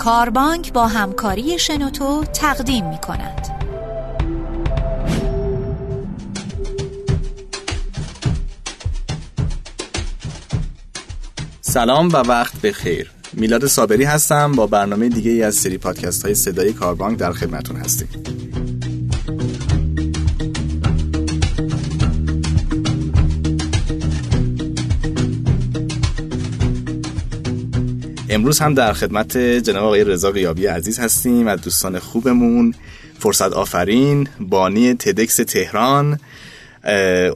کاربانک 0.00 0.72
با 0.72 0.86
همکاری 0.86 1.58
شنوتو 1.58 2.24
تقدیم 2.24 2.88
می 2.88 2.98
کند. 2.98 3.46
سلام 11.60 12.08
و 12.08 12.16
وقت 12.16 12.60
بخیر. 12.60 13.10
میلاد 13.32 13.66
صابری 13.66 14.04
هستم. 14.04 14.52
با 14.52 14.66
برنامه 14.66 15.08
دیگه 15.08 15.30
ای 15.30 15.42
از 15.42 15.54
سری 15.54 15.78
پادکست 15.78 16.24
های 16.24 16.34
صدای 16.34 16.72
کاربانک 16.72 17.18
در 17.18 17.32
خدمتون 17.32 17.76
هستیم. 17.76 18.08
امروز 28.30 28.58
هم 28.58 28.74
در 28.74 28.92
خدمت 28.92 29.38
جناب 29.38 29.84
آقای 29.84 30.04
رضا 30.04 30.30
قیابی 30.30 30.66
عزیز 30.66 30.98
هستیم 30.98 31.48
از 31.48 31.60
دوستان 31.60 31.98
خوبمون. 31.98 32.74
فرصت 33.18 33.52
آفرین. 33.52 34.28
بانی 34.40 34.94
تدکس 34.94 35.36
تهران 35.36 36.20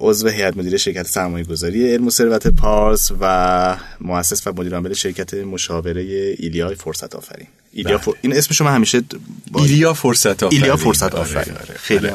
عضو 0.01 0.29
هیئت 0.29 0.57
مدیره 0.57 0.79
شرکت 0.79 1.07
سرمایه 1.07 1.45
گذاری 1.45 1.93
علم 1.93 2.07
و 2.07 2.11
ثروت 2.11 2.47
پارس 2.47 3.13
و 3.21 3.77
مؤسس 4.01 4.47
و 4.47 4.53
مدیر 4.53 4.75
عامل 4.75 4.93
شرکت 4.93 5.35
مشاوره 5.35 6.01
ایلیا 6.39 6.75
فرصت 6.75 7.15
آفرین. 7.15 7.47
ایلیا 7.73 7.99
بله. 7.99 8.15
این 8.21 8.37
اسم 8.37 8.55
شما 8.55 8.71
همیشه 8.71 9.03
با... 9.51 9.61
ایلیا 9.61 9.95
فرصت 9.95 10.43
آفرین. 10.43 10.61
ایلیا 10.61 10.77
فرصت 10.77 11.15
آفرین. 11.15 11.55
آره، 11.55 11.63
آره. 11.63 11.75
خیلی 11.77 12.11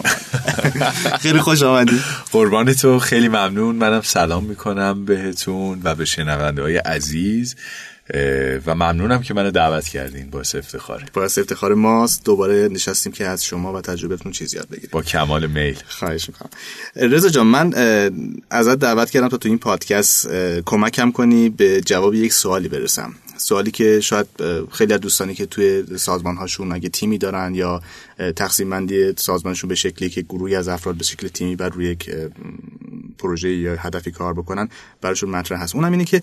خیلی 1.20 1.40
خوش 1.40 1.64
آمدید 1.64 2.02
قربان 2.32 2.74
تو. 2.74 3.00
خیلی 3.00 3.28
ممنون. 3.28 3.76
منم 3.76 4.02
سلام 4.02 4.44
می‌کنم 4.44 5.06
بهتون 5.06 5.82
و 5.84 5.96
به 5.96 6.06
شنونده 6.06 6.62
های 6.62 6.78
عزیز. 6.78 7.56
و 8.66 8.76
ممنونم 8.76 9.22
که 9.22 9.34
منو 9.34 9.52
دعوت 9.52 9.88
کردین 9.88 10.30
باعث 10.30 10.56
افتخاره 10.56 11.06
باعث 11.14 11.38
افتخار 11.38 11.74
ماست. 11.74 12.26
دوباره 12.26 12.68
نشستیم 12.72 13.12
که 13.12 13.26
از 13.26 13.46
شما 13.46 13.74
و 13.74 13.82
تجربتون 13.82 14.32
چیز 14.32 14.54
یاد 14.54 14.70
بگیریم. 14.70 14.90
با 14.92 15.02
کمال 15.02 15.48
میل. 15.48 15.78
خواهش 15.88 16.30
می‌کنم. 16.30 16.50
رضا 16.96 17.30
جان 17.30 17.48
من 17.48 17.74
ازت 18.50 18.76
دعوت 18.76 19.10
کردم 19.10 19.30
تا 19.30 19.38
تو 19.38 19.50
این 19.50 19.58
پادکست 19.58 20.28
کمکم 20.66 21.12
کنی 21.12 21.50
به 21.50 21.82
جواب 21.82 22.14
یک 22.14 22.34
سوالی 22.34 22.68
برسم. 22.68 23.14
سوالی 23.40 23.72
که 23.72 24.00
شاید 24.00 24.28
خیلی 24.72 24.94
از 24.94 25.00
دوستانی 25.00 25.34
که 25.34 25.46
توی 25.46 25.98
سازمان 25.98 26.38
هاشون 26.38 26.72
اگه 26.72 26.90
تیمی 26.90 27.18
دارن 27.18 27.56
یا 27.56 27.82
تقسیم 28.36 28.70
بندی 28.70 29.14
سازمانشون 29.18 29.68
به 29.68 29.76
شکلی 29.76 30.10
که 30.10 30.22
گروهی 30.22 30.56
از 30.56 30.68
افراد 30.68 30.96
به 30.96 31.04
شکل 31.04 31.28
تیمی 31.28 31.56
بر 31.56 31.70
روی 31.70 31.86
یک 31.86 32.10
پروژه 33.18 33.50
یا 33.50 33.76
هدفی 33.76 34.12
کار 34.12 34.34
بکنن 34.34 34.70
براشون 35.02 35.30
مطرح 35.30 35.62
هست. 35.62 35.76
اونم 35.76 35.92
اینه 35.92 36.06
که 36.06 36.22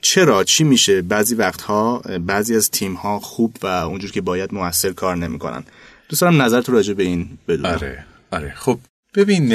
چرا 0.00 0.44
چی 0.44 0.64
میشه؟ 0.64 1.02
بعضی 1.02 1.34
وقتها 1.34 2.02
بعضی 2.26 2.56
از 2.56 2.70
تیم 2.70 2.94
ها 2.94 3.20
خوب 3.20 3.56
و 3.62 3.66
اونجور 3.66 4.10
که 4.10 4.20
باید 4.20 4.54
موثر 4.54 4.92
کار 4.92 5.16
نمی‌کنن. 5.16 5.64
دوست 6.08 6.20
دارم 6.20 6.42
نظر 6.42 6.60
تو 6.60 6.72
راجع 6.72 6.94
به 6.94 7.02
این 7.02 7.28
بدونم. 7.48 7.70
آره 7.70 8.04
آره. 8.30 8.54
خب 8.56 8.78
ببین 9.14 9.52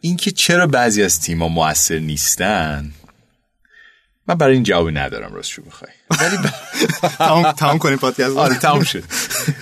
اینکه 0.00 0.30
چرا 0.30 0.66
بعضی 0.66 1.02
از 1.02 1.20
تیم 1.20 1.42
ها 1.42 1.48
موثر 1.48 1.98
نیستن 1.98 2.92
من 4.28 4.34
برای 4.34 4.54
این 4.54 4.62
جوابی 4.62 4.92
ندارم 4.92 5.34
راستشو 5.34 5.62
بخوای. 5.62 5.92
ولی 6.10 6.36
ب... 6.36 6.50
تمام 7.58 7.78
کنیم 7.78 7.98
پادکست. 7.98 8.36
آره 8.36 8.54
تمام 8.54 8.84
شد. 8.84 9.04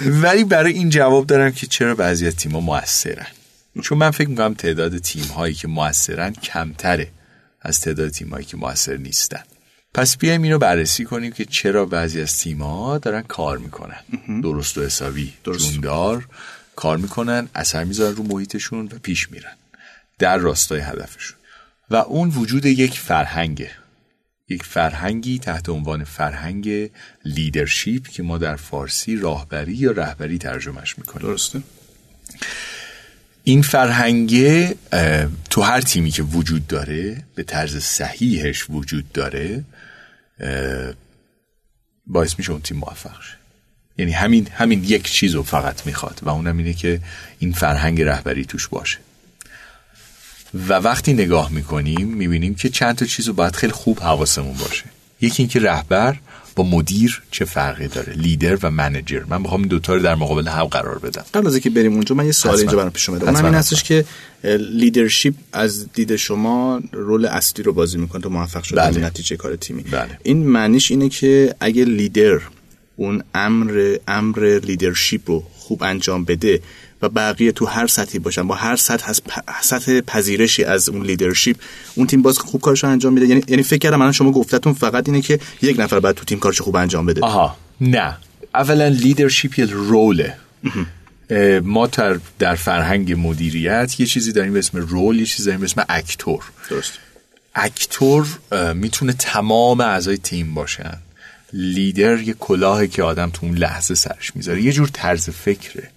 ولی 0.06 0.44
برای 0.44 0.72
این 0.72 0.90
جواب 0.90 1.26
دارم 1.26 1.52
که 1.52 1.66
چرا 1.66 1.94
بعضی 1.94 2.26
از 2.26 2.36
تیم 2.36 2.52
ها 2.52 2.60
موثرن. 2.60 3.26
چون 3.82 3.98
من 3.98 4.10
فکر 4.10 4.28
می‌کنم 4.28 4.54
تعداد 4.54 4.98
تیم 4.98 5.24
هایی 5.24 5.54
که 5.54 5.68
موثرن 5.68 6.32
کمتره 6.32 7.10
از 7.62 7.80
تعداد 7.80 8.08
تیم 8.08 8.28
هایی 8.28 8.44
که 8.44 8.56
موثر 8.56 8.96
نیستن. 8.96 9.42
پس 9.94 10.16
بیایم 10.16 10.42
اینو 10.42 10.58
بررسی 10.58 11.04
کنیم 11.04 11.32
که 11.32 11.44
چرا 11.44 11.86
بعضی 11.86 12.20
از 12.20 12.38
تیم 12.38 12.62
ها 12.62 12.98
دارن 12.98 13.22
کار 13.22 13.58
می‌کنن. 13.58 14.00
درست 14.42 14.78
و 14.78 14.82
حسابی. 14.82 15.32
جوندار 15.44 16.28
کار 16.76 16.96
می‌کنن 16.96 17.48
اثر 17.54 17.84
می‌ذارن 17.84 18.16
رو 18.16 18.22
محیطشون 18.22 18.86
و 18.86 18.98
پیش 19.02 19.30
میرن. 19.30 19.52
در 20.18 20.36
راستای 20.36 20.80
هدفشون. 20.80 21.36
و 21.90 21.96
اون 21.96 22.28
وجود 22.28 22.66
یک 22.66 22.98
فرهنگه. 22.98 23.70
یک 24.50 24.62
فرهنگی 24.62 25.38
تحت 25.38 25.68
عنوان 25.68 26.04
فرهنگ 26.04 26.90
لیدرشیپ 27.24 28.08
که 28.08 28.22
ما 28.22 28.38
در 28.38 28.56
فارسی 28.56 29.16
راهبری 29.16 29.74
یا 29.74 29.90
رهبری 29.90 30.38
ترجمهش 30.38 30.98
می‌کنیم. 30.98 31.28
درسته. 31.28 31.62
این 33.44 33.62
فرهنگه 33.62 34.74
تو 35.50 35.62
هر 35.62 35.80
تیمی 35.80 36.10
که 36.10 36.22
وجود 36.22 36.66
داره 36.66 37.24
به 37.34 37.42
طرز 37.42 37.76
صحیحش 37.76 38.66
وجود 38.70 39.12
داره 39.12 39.64
باعث 42.06 42.38
میشه 42.38 42.52
اون 42.52 42.60
تیم 42.60 42.76
موفق 42.76 43.22
شه. 43.22 43.36
یعنی 43.98 44.12
همین 44.12 44.48
همین 44.52 44.84
یک 44.84 45.10
چیز 45.10 45.34
رو 45.34 45.42
فقط 45.42 45.86
می‌خواد 45.86 46.20
و 46.22 46.28
اونم 46.28 46.58
اینه 46.58 46.72
که 46.72 47.00
این 47.38 47.52
فرهنگ 47.52 48.02
رهبری 48.02 48.44
توش 48.44 48.68
باشه. 48.68 48.98
و 50.54 50.72
وقتی 50.72 51.12
نگاه 51.12 51.52
می‌کنیم 51.52 52.08
می‌بینیم 52.08 52.54
که 52.54 52.68
چند 52.68 52.96
تا 52.96 53.06
چیز 53.06 53.28
رو 53.28 53.34
باید 53.34 53.56
خیلی 53.56 53.72
خوب 53.72 54.00
حواسمون 54.00 54.54
باشه. 54.56 54.84
یکی 55.20 55.42
اینکه 55.42 55.60
رهبر 55.60 56.16
با 56.56 56.64
مدیر 56.64 57.22
چه 57.30 57.44
فرقی 57.44 57.88
داره؟ 57.88 58.12
لیدر 58.12 58.58
و 58.62 58.70
منیجر. 58.70 59.22
من 59.28 59.40
می‌خوام 59.40 59.60
این 59.60 59.68
دوتا 59.68 59.94
رو 59.94 60.02
در 60.02 60.14
مقابل 60.14 60.48
هم 60.48 60.64
قرار 60.64 60.98
بدم. 60.98 61.24
قبل 61.34 61.46
از 61.46 61.54
اینکه 61.54 61.70
بریم 61.70 61.92
اونجا 61.92 62.14
من 62.14 62.26
یه 62.26 62.32
سوال 62.32 62.56
اینجا 62.56 62.76
برام 62.76 62.90
پیش 62.90 63.08
اومده. 63.08 63.28
اونم 63.28 63.44
این 63.44 63.54
هستش 63.54 63.82
که 63.82 64.04
leadership 64.58 65.34
از 65.52 65.92
دید 65.92 66.16
شما 66.16 66.80
role 66.92 67.26
اصلی 67.26 67.64
رو 67.64 67.72
بازی 67.72 67.98
می‌کنه 67.98 68.22
تا 68.22 68.28
موفق 68.28 68.62
شدن 68.62 68.90
بله. 68.90 69.06
نتیجه 69.06 69.36
کار 69.36 69.56
تیمی. 69.56 69.82
بله. 69.82 70.18
این 70.22 70.46
معنیش 70.46 70.90
اینه 70.90 71.08
که 71.08 71.54
اگه 71.60 71.84
لیدر 71.84 72.40
اون 72.96 73.22
امر 73.34 73.96
امر 74.08 74.60
leadership 74.64 75.20
رو 75.30 75.44
خوب 75.58 75.82
انجام 75.82 76.24
بده 76.24 76.60
و 77.02 77.08
بقیه 77.08 77.52
تو 77.52 77.66
هر 77.66 77.86
سطحی 77.86 78.18
باشن. 78.18 78.46
با 78.46 78.54
هر 78.54 78.76
سطح 78.76 79.08
از 79.08 79.22
سطح 79.60 80.00
پذیرشی 80.00 80.64
از 80.64 80.88
اون 80.88 81.06
leadership 81.06 81.56
اون 81.94 82.06
تیم 82.06 82.22
باز 82.22 82.38
خوب 82.38 82.60
کارشو 82.60 82.86
انجام 82.86 83.12
میده. 83.12 83.26
یعنی 83.26 83.42
یعنی 83.48 83.62
فکر 83.62 83.78
کردم 83.78 84.00
الان 84.00 84.12
شما 84.12 84.32
گفتتون 84.32 84.72
فقط 84.72 85.08
اینه 85.08 85.20
که 85.20 85.40
یک 85.62 85.80
نفر 85.80 86.00
بعد 86.00 86.14
تو 86.14 86.24
تیم 86.24 86.38
کارشو 86.38 86.64
خوب 86.64 86.76
انجام 86.76 87.06
بده. 87.06 87.20
آها. 87.20 87.56
نه. 87.80 88.16
اولا 88.54 88.88
leadership 88.88 89.58
یه 89.58 89.66
role 89.66 90.22
ه 90.22 90.36
ما 91.62 91.86
در 92.38 92.54
فرهنگ 92.54 93.14
مدیریت 93.18 94.00
یه 94.00 94.06
چیزی 94.06 94.32
داریم 94.32 94.52
به 94.52 94.58
اسم 94.58 94.78
role 94.78 95.18
یه 95.18 95.26
چیزی 95.26 95.44
داریم 95.44 95.60
به 95.60 95.66
اسم 95.66 95.84
actor. 95.88 96.44
درست. 96.70 96.92
actor 97.54 98.26
می‌تونه 98.74 99.12
تمام 99.12 99.80
اعضای 99.80 100.16
تیم 100.16 100.54
باشن. 100.54 100.98
لیدر 101.52 102.20
یه 102.20 102.34
کلاهی 102.40 102.88
که 102.88 103.02
آدم 103.02 103.30
تو 103.30 103.46
اون 103.46 103.54
لحظه 103.54 103.94
سرش 103.94 104.36
می‌ذاره. 104.36 104.62
یه 104.62 104.72
جور 104.72 104.88
طرز 104.92 105.30
فکره. 105.30 105.90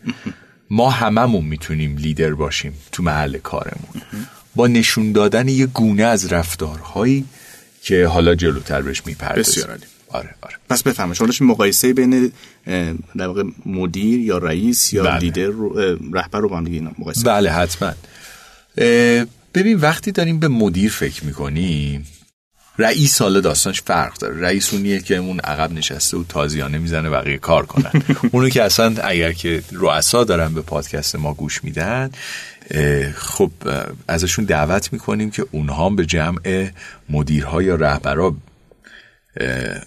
ما 0.74 0.90
هممون 0.90 1.46
می‌تونیم 1.46 1.98
لیدر 1.98 2.34
باشیم 2.34 2.74
تو 2.92 3.04
محل 3.04 3.38
کارمون. 3.38 4.02
با 4.56 4.68
نشون 4.68 5.12
دادن 5.12 5.48
یه 5.48 5.66
گونه 5.66 6.04
از 6.04 6.34
رفتارهایی 6.34 7.26
که 7.84 8.08
حالا 8.08 8.36
جلوتر 8.36 8.82
بهش 8.82 9.02
می‌پردازیم. 9.06 9.64
آره 10.10 10.36
آره. 10.42 10.56
پس 10.70 10.84
بفهمه 10.84 11.14
شما 11.14 11.28
مقایسه 11.42 11.94
بین 11.94 12.32
در 13.18 13.28
واقع 13.28 13.44
مدیر 13.66 14.20
یا 14.20 14.38
رئیس 14.38 14.94
یا 14.94 15.04
بله. 15.04 15.20
لیدر 15.20 15.52
رهبر 16.14 16.40
رو 16.40 16.50
با 16.50 16.58
هم 16.58 16.94
مقایسه 17.00 17.24
بله 17.24 17.52
حتما. 17.52 17.94
ببین 19.54 19.78
وقتی 19.78 20.12
داریم 20.12 20.40
به 20.40 20.48
مدیر 20.48 20.92
فکر 20.92 21.26
می‌کنیم 21.26 22.08
رئیس 22.78 23.22
حالا 23.22 23.40
داستانش 23.40 23.82
فرق 23.82 24.18
داره. 24.18 24.42
رئیس 24.42 24.74
اونیه 24.74 25.00
که 25.00 25.16
اون 25.16 25.40
عقب 25.40 25.72
نشسته 25.72 26.18
و 26.18 26.24
تازیانه 26.24 26.78
می‌زنه 26.78 27.10
بقیه 27.10 27.38
کار 27.38 27.66
کنن. 27.66 27.92
اونو 28.32 28.50
که 28.50 28.64
اصلا 28.64 28.96
اگر 29.04 29.32
که 29.32 29.64
رؤسا 29.72 30.24
دارن 30.24 30.54
به 30.54 30.62
پادکست 30.62 31.16
ما 31.16 31.34
گوش 31.34 31.64
میدن 31.64 32.12
خب 33.16 33.52
ازشون 34.08 34.46
دعوت 34.46 34.94
می‌کنیم 34.94 35.32
که 35.32 35.46
اونها 35.52 35.90
به 35.90 36.06
جمع 36.06 36.68
مدیرها 37.10 37.62
یا 37.62 37.76
رهبرا 37.76 38.36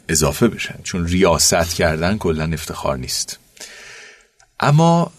اضافه 0.09 0.49
بشن. 0.49 0.79
چون 0.83 1.07
ریاست 1.07 1.75
کردن 1.75 2.19
کلا 2.19 2.51
افتخار 2.53 2.97
نیست. 2.97 3.39
اما 4.61 5.13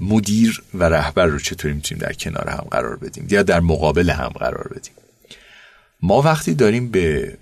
مدیر 0.00 0.62
و 0.74 0.84
رهبر 0.84 1.26
رو 1.26 1.38
چطوری 1.38 1.74
می‌تونیم 1.74 2.02
در 2.06 2.12
کنار 2.12 2.48
هم 2.48 2.66
قرار 2.70 2.96
بدیم؟ 2.96 3.26
یا 3.30 3.42
در 3.42 3.60
مقابل 3.60 4.10
هم 4.10 4.28
قرار 4.28 4.68
بدیم؟ 4.76 4.92
ما 6.02 6.22
وقتی 6.22 6.54
داریم 6.54 6.90
به 6.90 7.38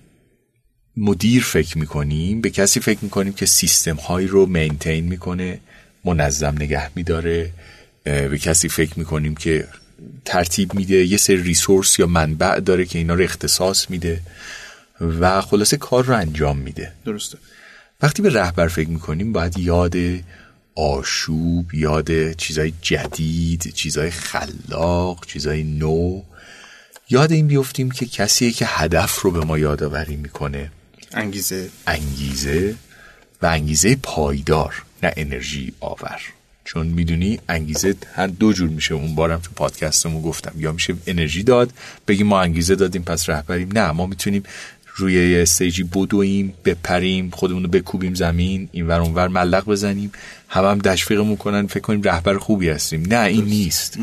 مدیر 0.97 1.43
فکر 1.43 1.79
می‌کنیم 1.79 2.41
به 2.41 2.51
کسی 2.51 2.81
فکر 2.81 2.99
می‌کنیم 3.03 3.33
که 3.33 3.47
سیستم 3.47 3.97
هایی 3.97 4.27
رو 4.27 4.47
مینتین 4.47 5.05
می‌کنه 5.05 5.61
منظم 6.05 6.55
نگه 6.55 6.91
میداره 6.95 7.51
به 8.05 8.39
کسی 8.39 8.69
فکر 8.69 8.99
می‌کنیم 8.99 9.35
که 9.35 9.69
ترتیب 10.25 10.75
میده 10.75 10.95
یه 10.95 11.17
سری 11.17 11.43
ریسورس 11.43 11.99
یا 11.99 12.07
منبع 12.07 12.61
داره 12.61 12.85
که 12.85 12.99
اینا 12.99 13.15
رو 13.15 13.23
اختصاص 13.23 13.91
میده 13.91 14.21
و 15.01 15.41
خلاصه 15.41 15.77
کار 15.77 16.05
رو 16.05 16.17
انجام 16.17 16.59
میده. 16.59 16.93
درسته. 17.05 17.39
وقتی 18.03 18.23
به 18.23 18.31
رهبر 18.31 18.69
فکر 18.69 18.89
می‌کنیم 18.89 19.33
باید 19.33 19.59
یاد 19.59 19.97
آشوب 20.75 21.75
یاد 21.75 22.33
چیزای 22.33 22.73
جدید 22.83 23.73
چیزای 23.75 24.11
خلاق 24.11 25.27
چیزای 25.27 25.63
نو 25.63 26.23
یاد 27.11 27.33
این 27.33 27.47
بیفتیم 27.47 27.91
که 27.91 28.07
کسی 28.07 28.53
که 28.53 28.67
هدف 28.69 29.21
رو 29.21 29.31
به 29.31 29.41
ما 29.41 29.59
یادآوری 29.59 30.17
می‌کنه. 30.17 30.71
انگیزه. 31.13 31.69
انگیزه 31.87 32.75
و 33.43 33.47
انگیزه 33.47 33.97
پایدار 34.03 34.83
نه 35.03 35.13
انرژی 35.17 35.73
آور. 35.81 36.21
چون 36.65 36.87
می‌دونی 36.87 37.39
انگیزه 37.49 37.95
هر 38.15 38.27
دو 38.27 38.53
جور 38.53 38.69
میشه. 38.69 38.95
اون 38.95 39.15
بارم 39.15 39.39
تو 39.39 39.51
پادکستمو 39.57 40.23
گفتم. 40.23 40.53
یا 40.57 40.73
میشه 40.73 40.95
انرژی 41.07 41.43
داد 41.43 41.73
بگیم 42.09 42.27
ما 42.27 42.41
انگیزه 42.41 42.75
دادیم 42.75 43.03
پس 43.03 43.29
رهبریم. 43.29 43.69
نه 43.73 43.91
ما 43.91 44.07
می‌تونیم 44.07 44.43
روی 44.97 45.37
استیجی 45.37 45.83
بدویم 45.83 46.55
بپریم 46.65 47.31
خودمون 47.31 47.63
رو 47.63 47.69
بکوبیم 47.69 48.15
زمین 48.15 48.69
اینور 48.73 49.01
اونور 49.01 49.29
ملق 49.29 49.65
بزنیم. 49.65 50.13
هم 50.49 50.65
هم 50.65 50.79
تشویقمون 50.79 51.37
کنن 51.37 51.67
فکر 51.67 51.81
کنیم 51.81 52.03
رهبر 52.03 52.39
خوبی 52.39 52.69
هستیم. 52.69 53.07
نه 53.09 53.21
این 53.21 53.45
نیست. 53.45 53.99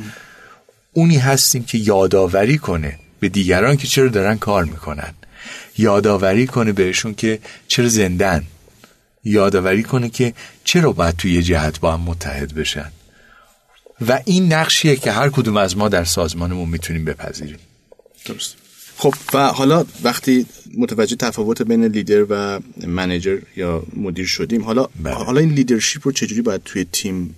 اونی 0.98 1.18
هستیم 1.18 1.64
که 1.64 1.78
یادآوری 1.78 2.58
کنه 2.58 3.00
به 3.20 3.30
دیگران 3.30 3.78
که 3.78 3.88
چرا 3.88 4.08
دارن 4.08 4.38
کار 4.38 4.64
می‌کنن. 4.66 5.14
یادآوری 5.78 6.48
کنه 6.48 6.72
بهشون 6.72 7.14
که 7.14 7.40
چرا 7.68 7.90
زندن. 7.90 8.44
یادآوری 9.24 9.84
کنه 9.84 10.10
که 10.10 10.34
چرا 10.64 10.92
باید 10.92 11.16
توی 11.16 11.34
یه 11.34 11.42
جهت 11.42 11.80
با 11.80 11.94
هم 11.94 12.02
متحد 12.02 12.54
بشن. 12.54 12.92
و 14.08 14.20
این 14.26 14.54
نقشیه 14.54 14.96
که 14.96 15.12
هر 15.12 15.30
کدوم 15.30 15.58
از 15.58 15.78
ما 15.78 15.90
در 15.90 16.04
سازمانمون 16.04 16.70
می‌تونیم 16.70 17.06
بپذیریم. 17.06 17.60
درست. 18.26 18.56
خب 18.98 19.14
و 19.34 19.48
حالا 19.48 19.86
وقتی 20.04 20.46
متوجه 20.78 21.16
تفاوت 21.16 21.62
بین 21.62 21.86
لیدر 21.86 22.26
و 22.30 22.60
manager 22.88 23.38
یا 23.56 23.84
مدیر 23.96 24.26
شدیم 24.26 24.64
حالا 24.64 24.88
بله. 25.04 25.14
حالا 25.14 25.40
این 25.40 25.50
leadership 25.50 26.02
رو 26.04 26.12
چجوری 26.12 26.42
باید 26.42 26.62
توی 26.66 26.86
تیم 26.92 27.36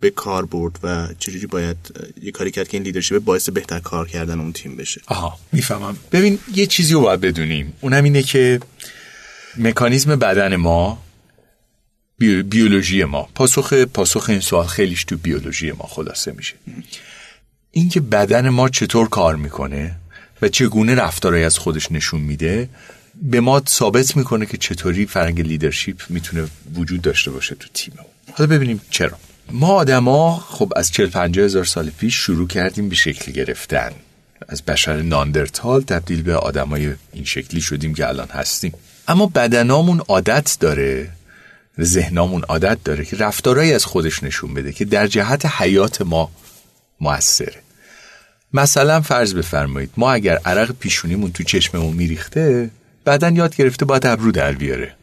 به 0.00 0.10
کار 0.10 0.44
برد 0.46 0.78
و 0.82 1.08
چجوری 1.18 1.46
باید 1.46 1.76
یه 2.22 2.30
کاری 2.30 2.50
کرد 2.50 2.68
که 2.68 2.76
این 2.76 2.86
leadership 2.86 3.18
باعث 3.18 3.48
بهتر 3.48 3.78
کار 3.78 4.08
کردن 4.08 4.40
اون 4.40 4.52
تیم 4.52 4.76
بشه. 4.76 5.00
آها 5.06 5.38
می‌فهمم. 5.52 5.96
ببین 6.12 6.38
یه 6.54 6.66
چیزی 6.66 6.94
رو 6.94 7.00
باید 7.00 7.20
بدونیم. 7.20 7.72
اونم 7.80 8.04
اینه 8.04 8.22
که 8.22 8.60
مکانیزم 9.56 10.16
بدن 10.16 10.56
ما 10.56 11.02
بیو- 12.18 12.42
بیولوژی 12.42 13.04
ما. 13.04 13.28
پاسخ 13.34 13.72
پاسخ 13.72 14.30
این 14.30 14.40
سوال 14.40 14.66
خیلیش 14.66 15.04
تو 15.04 15.16
بیولوژی 15.16 15.72
ما 15.72 15.86
خلاصه 15.88 16.32
میشه. 16.32 16.54
اینکه 17.70 18.00
بدن 18.00 18.48
ما 18.48 18.68
چطور 18.68 19.08
کار 19.08 19.36
می‌کنه 19.36 19.96
و 20.42 20.48
چگونه 20.48 20.94
رفتارهایی 20.94 21.44
از 21.44 21.58
خودش 21.58 21.92
نشون 21.92 22.20
میده 22.20 22.68
به 23.22 23.40
ما 23.40 23.62
ثابت 23.68 24.16
می‌کنه 24.16 24.46
که 24.46 24.56
چطوری 24.56 25.06
فرهنگ 25.06 25.40
leadership 25.40 26.02
می‌تونه 26.08 26.46
وجود 26.74 27.02
داشته 27.02 27.30
باشه 27.30 27.54
تو 27.54 27.68
تیم 27.74 27.94
حالا 28.32 28.50
ببینیم 28.50 28.80
چرا. 28.90 29.18
ما 29.50 29.68
آدما 29.68 30.36
خب 30.36 30.72
از 30.76 30.90
40 30.90 31.10
50 31.10 31.44
هزار 31.44 31.64
سال 31.64 31.90
پیش 31.90 32.14
شروع 32.14 32.48
کردیم 32.48 32.88
به 32.88 32.94
شکل 32.94 33.32
گرفتن. 33.32 33.90
از 34.48 34.62
بشر 34.62 35.02
ناندرتال 35.02 35.82
تبدیل 35.82 36.22
به 36.22 36.36
آدمای 36.36 36.94
این 37.12 37.24
شکلی 37.24 37.60
شدیم 37.60 37.94
که 37.94 38.08
الان 38.08 38.28
هستیم. 38.28 38.72
اما 39.08 39.26
بدنامون 39.26 40.00
عادت 40.08 40.56
داره 40.60 41.10
ذهنامون 41.80 42.42
عادت 42.42 42.78
داره 42.84 43.04
که 43.04 43.16
رفتارهایی 43.16 43.72
از 43.72 43.84
خودش 43.84 44.22
نشون 44.22 44.54
بده 44.54 44.72
که 44.72 44.84
در 44.84 45.06
جهت 45.06 45.46
حیات 45.46 46.02
ما 46.02 46.30
موثره. 47.00 47.62
مثلا 48.52 49.00
فرض 49.00 49.34
بفرمایید 49.34 49.90
ما 49.96 50.12
اگر 50.12 50.36
عرق 50.44 50.72
پیشونیمون 50.72 51.32
تو 51.32 51.44
چشممون 51.44 51.96
میریخته 51.96 52.70
بدن 53.06 53.36
یاد 53.36 53.56
گرفته 53.56 53.84
باید 53.84 54.06
ابرو 54.06 54.32
در 54.32 54.52
بیاره. 54.52 54.94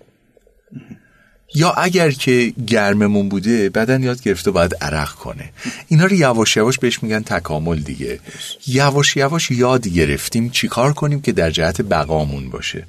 یا 1.56 1.72
اگر 1.72 2.12
که 2.12 2.54
گرممون 2.68 3.30
بوده 3.30 3.70
بدن 3.70 4.04
یاد 4.04 4.22
گرفته 4.22 4.52
باید 4.52 4.76
عرق 4.82 5.12
کنه. 5.12 5.50
اینا 5.88 6.06
رو 6.06 6.14
یواش 6.14 6.58
یواش 6.58 6.80
بهش 6.80 7.04
میگن 7.04 7.20
تکامل 7.20 7.80
دیگه. 7.80 8.20
یواش 8.68 9.18
یواش 9.18 9.52
یاد 9.52 9.88
گرفتیم 9.88 10.50
چیکار 10.50 10.94
کنیم 10.94 11.22
که 11.22 11.32
در 11.32 11.52
جهت 11.52 11.82
بقامون 11.82 12.50
باشه. 12.50 12.86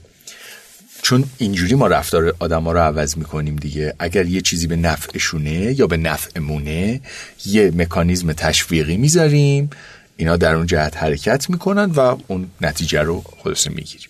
چون 1.02 1.24
اینجوری 1.38 1.74
ما 1.74 1.86
رفتار 1.86 2.34
آدم 2.38 2.62
ها 2.62 2.72
رو 2.72 2.78
عوض 2.78 3.16
می‌کنیم 3.16 3.56
دیگه. 3.56 3.94
اگر 3.98 4.26
یه 4.26 4.40
چیزی 4.40 4.66
به 4.66 4.76
نفعشونه 4.76 5.80
یا 5.80 5.86
به 5.86 5.96
نفعمونه 5.96 7.00
یه 7.46 7.72
مکانیزم 7.76 8.32
تشویقی 8.32 8.96
می‌ذاریم 8.96 9.70
اینا 10.16 10.36
در 10.36 10.54
اون 10.54 10.66
جهت 10.66 10.96
حرکت 10.96 11.50
می‌کنن 11.50 11.90
و 11.90 12.16
اون 12.26 12.50
نتیجه 12.60 13.02
رو 13.02 13.24
خلاصه 13.38 13.70
می‌گیریم. 13.70 14.08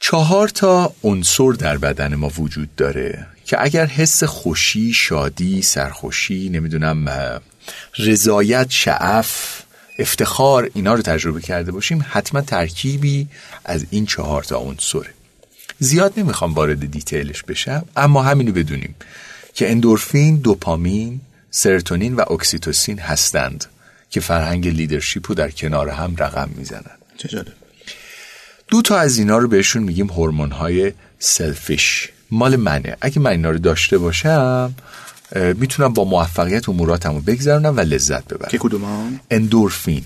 چهار 0.00 0.48
تا 0.48 0.94
عنصر 1.04 1.52
در 1.52 1.78
بدن 1.78 2.14
ما 2.14 2.28
وجود 2.28 2.74
داره 2.76 3.26
که 3.44 3.56
اگر 3.62 3.86
حس 3.86 4.24
خوشی، 4.24 4.92
شادی، 4.92 5.62
سرخوشی، 5.62 6.48
نمی‌دونم 6.48 7.08
رضایت، 7.98 8.66
شعف، 8.70 9.62
افتخار 9.98 10.70
اینا 10.74 10.94
رو 10.94 11.02
تجربه 11.02 11.40
کرده 11.40 11.72
باشیم 11.72 12.06
حتما 12.08 12.40
ترکیبی 12.40 13.28
از 13.64 13.86
این 13.90 14.06
چهار 14.06 14.42
تا 14.42 14.56
عنصره. 14.58 15.10
زیاد 15.78 16.12
نمی‌خوام 16.16 16.54
وارد 16.54 16.90
detail 16.90 17.29
ش 17.29 17.42
بشم 17.42 17.84
اما 17.96 18.22
همینو 18.22 18.52
بدونیم 18.52 18.94
که 19.54 19.70
اندورفین، 19.70 20.36
دوپامین، 20.36 21.20
سروتونین 21.50 22.16
و 22.16 22.32
اکسیتوسین 22.32 22.98
هستند 22.98 23.64
که 24.10 24.20
فرهنگ 24.20 24.68
leadership 24.68 25.28
رو 25.28 25.34
در 25.34 25.50
کنار 25.50 25.88
هم 25.88 26.16
رقم 26.16 26.50
می‌زنن. 26.56 26.96
چه 27.16 27.28
جالب. 27.28 27.65
دو 28.68 28.82
تا 28.82 28.98
از 28.98 29.18
اینا 29.18 29.38
رو 29.38 29.48
بهشون 29.48 29.82
میگیم 29.82 30.06
هورمون 30.06 30.50
های 30.50 30.92
سلفیش 31.18 32.08
مال 32.30 32.56
منه. 32.56 32.96
اگه 33.00 33.20
من 33.20 33.30
اینا 33.30 33.50
رو 33.50 33.58
داشته 33.58 33.98
باشم 33.98 34.74
می‌تونم 35.34 35.92
با 35.92 36.04
موفقیت 36.04 36.68
اموراتم 36.68 37.14
رو 37.14 37.20
بگذرونم 37.20 37.76
و 37.76 37.80
لذت 37.80 38.24
ببرم. 38.24 38.48
که 38.50 38.58
کدوم؟ 38.58 39.20
اندورفین. 39.30 40.04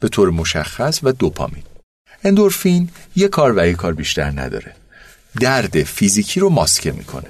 به 0.00 0.08
طور 0.08 0.30
مشخص 0.30 1.00
و 1.02 1.12
دوپامین. 1.12 1.62
اندورفین 2.24 2.88
یه 3.16 3.28
کار 3.28 3.54
و 3.56 3.66
یه 3.66 3.74
کار 3.74 3.92
بیشتر 3.92 4.30
نداره. 4.30 4.74
درد 5.40 5.82
فیزیکی 5.82 6.40
رو 6.40 6.48
ماسکه 6.48 6.92
می‌کنه. 6.92 7.28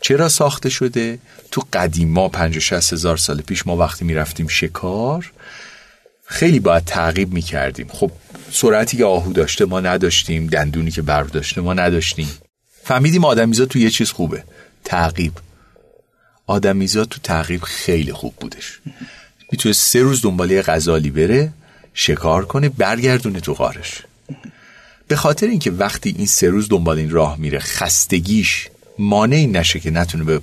چرا 0.00 0.28
ساخته 0.28 0.68
شده؟ 0.68 1.18
تو 1.50 1.62
قدیما 1.72 2.28
پنج 2.28 2.72
و 2.72 2.76
هزار 2.76 3.16
سال 3.16 3.40
پیش 3.40 3.66
ما 3.66 3.76
وقتی 3.76 4.04
می‌رفتیم 4.04 4.48
شکار 4.48 5.32
خیلی 6.30 6.60
باید 6.60 6.84
تعقیب 6.84 7.32
می‌کردیم. 7.32 7.86
خب 7.88 8.10
سرعتی 8.52 8.96
که 8.96 9.04
آهو 9.04 9.32
داشته 9.32 9.64
ما 9.64 9.80
نداشتیم 9.80 10.46
دندونی 10.46 10.90
که 10.90 11.02
برف 11.02 11.30
داشته 11.30 11.60
ما 11.60 11.74
نداشتیم. 11.74 12.28
فهمیدیم 12.84 13.24
آدمیزا 13.24 13.66
تو 13.66 13.78
یه 13.78 13.90
چیز 13.90 14.10
خوبه. 14.10 14.44
تعقیب. 14.84 15.32
آدمیزا 16.46 17.04
تو 17.04 17.20
تعقیب 17.22 17.62
خیلی 17.62 18.12
خوب 18.12 18.34
بودش. 18.40 18.80
می‌تونه 19.52 19.72
سه 19.72 20.02
روز 20.02 20.22
دنبال 20.22 20.50
یه 20.50 20.62
غزالی 20.62 21.10
بره 21.10 21.52
شکار 21.94 22.44
کنه 22.44 22.68
برگردونه 22.68 23.40
تو 23.40 23.54
غارش. 23.54 24.02
به 25.08 25.16
خاطر 25.16 25.46
اینکه 25.46 25.70
وقتی 25.70 26.14
این 26.18 26.26
سه 26.26 26.48
روز 26.48 26.68
دنبال 26.68 26.98
این 26.98 27.10
راه 27.10 27.36
میره 27.38 27.58
خستگیش 27.58 28.68
مانعی 28.98 29.46
نشه 29.46 29.80
که 29.80 29.90
نتونه 29.90 30.40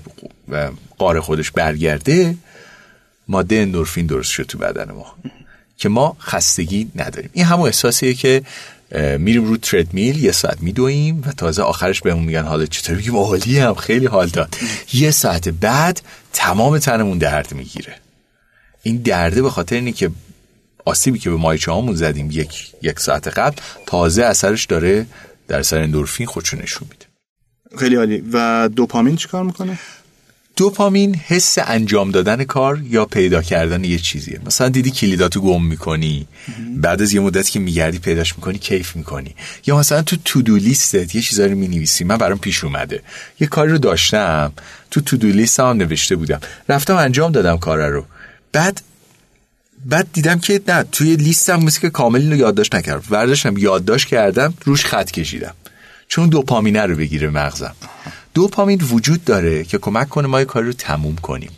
به 0.48 0.72
غار 1.00 1.20
خودش 1.20 1.52
برگرده 1.52 2.36
ماده 3.28 3.56
اندورفین 3.56 4.06
درست 4.06 4.32
شد 4.32 4.44
تو 4.44 4.58
بدن 4.58 4.92
ما. 4.92 5.16
که 5.78 5.90
ما 5.90 6.18
خستگی 6.20 6.92
نداریم. 6.96 7.30
این 7.34 7.46
همون 7.46 7.66
احساسیه 7.66 8.14
که 8.14 8.42
میریم 9.20 9.46
رو 9.46 9.58
تردمیل 9.58 10.24
یه 10.24 10.32
ساعت 10.32 10.62
میدویم 10.62 11.24
و 11.28 11.32
تازه 11.32 11.62
آخرش 11.62 12.02
بهمون 12.02 12.24
میگن 12.24 12.44
حالا 12.44 12.66
چطور 12.66 12.96
میگیم 12.96 13.16
عالی 13.16 13.60
هم 13.60 13.74
خیلی 13.74 14.06
حال 14.06 14.28
داد. 14.28 14.56
یه 14.94 15.12
ساعت 15.12 15.50
بعد 15.50 16.02
تمام 16.34 16.78
تنمون 16.78 17.18
درد 17.18 17.54
می‌گیره. 17.54 17.96
این 18.84 18.98
درده 18.98 19.42
به 19.42 19.50
خاطر 19.50 19.76
اینه 19.76 19.92
که 19.92 20.12
آسیبی 20.86 21.20
که 21.20 21.30
به 21.30 21.36
مایچه 21.36 21.72
هامون 21.72 21.96
زدیم 21.96 22.30
یک, 22.32 22.74
یک 22.82 23.00
ساعت 23.00 23.28
قبل 23.28 23.56
تازه 23.86 24.24
اثرش 24.24 24.66
داره 24.66 25.06
در 25.48 25.62
سر 25.62 25.82
اندورفین 25.82 26.28
خودشو 26.28 26.58
نشون 26.58 26.88
میده. 26.92 27.06
خیلی 27.80 27.96
عالی. 27.96 28.24
و 28.34 28.70
دوپامین 28.76 29.16
چیکار 29.16 29.44
می‌کنه؟ 29.44 29.80
دوپامین 30.58 31.16
حس 31.16 31.58
انجام 31.58 32.12
دادن 32.12 32.44
کار 32.44 32.82
یا 32.90 33.06
پیدا 33.06 33.42
کردن 33.42 33.84
یه 33.84 34.00
چیزیه. 34.00 34.40
مثلا 34.46 34.70
دیدی 34.70 34.92
کلیداتو 34.92 35.42
گم 35.42 35.64
می‌کنی 35.66 36.28
بعد 36.76 37.02
از 37.02 37.14
یه 37.14 37.20
مدتی 37.20 37.52
که 37.52 37.60
میگردی 37.60 38.00
پیداش 38.00 38.36
می‌کنی 38.36 38.58
کیف 38.58 38.96
می‌کنی. 38.96 39.36
یا 39.66 39.78
مثلا 39.78 40.02
تو 40.02 40.18
تودو 40.26 40.56
لیستت 40.56 41.16
یه 41.16 41.22
چیزایی 41.22 41.52
رو 41.52 41.58
می‌نویسی. 41.58 42.04
من 42.04 42.18
برام 42.18 42.38
پیش 42.38 42.64
اومده. 42.64 43.02
یه 43.40 43.48
کاری 43.48 43.72
رو 43.72 43.78
داشتم 43.78 44.54
تو 44.92 45.02
تودو 45.02 45.28
لیست 45.28 45.60
هم 45.60 45.78
نوشته 45.78 46.16
بودم. 46.16 46.40
رفتم 46.70 46.96
انجام 46.96 47.32
دادم 47.32 47.58
کار 47.58 47.90
رو. 47.90 48.06
بعد 48.52 48.82
بعد 49.86 50.08
دیدم 50.14 50.40
که 50.40 50.62
نه 50.68 50.84
توی 50.92 51.16
لیستم 51.16 51.64
مثل 51.64 51.80
که 51.80 51.90
کامل 51.90 52.22
اینو 52.22 52.36
یادداشت 52.36 52.76
نکردم. 52.76 53.04
برداشتم 53.10 53.58
یادداشت 53.58 54.08
کردم 54.08 54.54
روش 54.66 54.86
خط 54.86 55.12
کشیدم. 55.12 55.54
چون 56.08 56.30
دوپامینه 56.30 56.82
رو 56.82 56.96
بگیره 56.96 57.30
مغزم. 57.30 57.76
دوپامین 58.38 58.82
وجود 58.82 59.24
داره 59.24 59.64
که 59.64 59.78
کمک 59.78 60.10
کنه 60.10 60.28
ما 60.28 60.40
یه 60.40 60.46
کاری 60.46 60.68
رو 60.68 60.74
تموم 60.74 61.16
کنیم. 61.16 61.50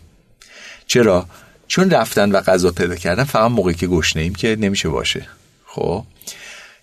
چرا؟ 0.87 1.25
چون 1.67 1.89
رفتن 1.89 2.31
و 2.31 2.41
غذا 2.41 2.71
پیدا 2.71 2.95
کردن 2.95 3.23
فقط 3.23 3.51
موقعی 3.51 3.75
که 3.75 3.87
گشنه 3.87 4.21
ایم 4.21 4.35
که 4.35 4.57
نمیشه 4.59 4.89
باشه. 4.89 5.27
خب؟ 5.65 6.05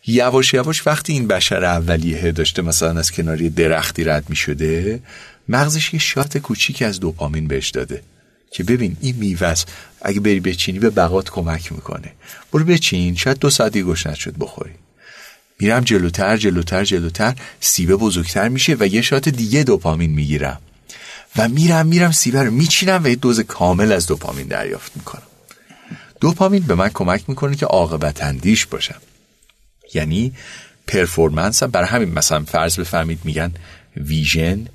یواش 0.06 0.54
یواش 0.54 0.86
وقتی 0.86 1.12
این 1.12 1.26
بشر 1.28 1.64
اولیه 1.64 2.32
داشته 2.32 2.62
مثلا 2.62 2.98
از 2.98 3.10
کنار 3.10 3.40
یه 3.40 3.48
درختی 3.48 4.04
رد 4.04 4.30
می 4.30 4.36
شده 4.36 5.00
مغزش 5.48 5.94
یه 5.94 6.00
شات 6.00 6.38
کوچیک 6.38 6.82
از 6.82 7.00
دوپامین 7.00 7.48
بهش 7.48 7.70
داده 7.70 8.02
که 8.50 8.64
ببین 8.64 8.96
این 9.00 9.38
است. 9.40 9.72
اگه 10.02 10.20
بری 10.20 10.40
بچینی 10.40 10.78
به 10.78 10.90
بقات 10.90 11.30
کمک 11.30 11.72
می‌کنه. 11.72 12.12
برو 12.52 12.64
بچین 12.64 13.14
شاید 13.14 13.38
دو 13.38 13.50
ساعتی 13.50 13.82
گشنت 13.82 14.14
شد 14.14 14.34
بخوری. 14.38 14.74
میرم 15.60 15.84
جلوتر 15.84 16.36
جلوتر 16.36 16.84
جلوتر. 16.84 17.34
سیبه 17.60 17.96
بزرگتر 17.96 18.48
میشه 18.48 18.76
و 18.80 18.86
یه 18.86 19.02
shot 19.02 19.28
دیگه 19.28 19.62
دوپامین 19.62 20.10
می‌گیرم. 20.10 20.60
و 21.36 21.48
میرم 21.48 21.86
میرم 21.86 22.12
سیبه 22.12 22.42
رو 22.42 22.50
میچینم 22.50 23.04
و 23.04 23.08
یه 23.08 23.14
دوز 23.14 23.40
کامل 23.40 23.92
از 23.92 24.06
دوپامین 24.06 24.46
دریافت 24.46 24.92
می‌کنم. 24.96 25.22
دوپامین 26.20 26.62
به 26.62 26.74
من 26.74 26.88
کمک 26.94 27.24
می‌کنه 27.28 27.56
که 27.56 27.66
عاقبت 27.66 28.22
اندیش 28.22 28.66
باشم. 28.66 29.00
یعنی 29.94 30.32
performance 30.86 31.62
هم 31.62 31.70
برای 31.70 31.88
همین 31.88 32.14
مثلا 32.14 32.44
فرض 32.44 32.78
بفرمایید 32.78 33.18
میگن 33.24 33.52
vision 33.96 34.66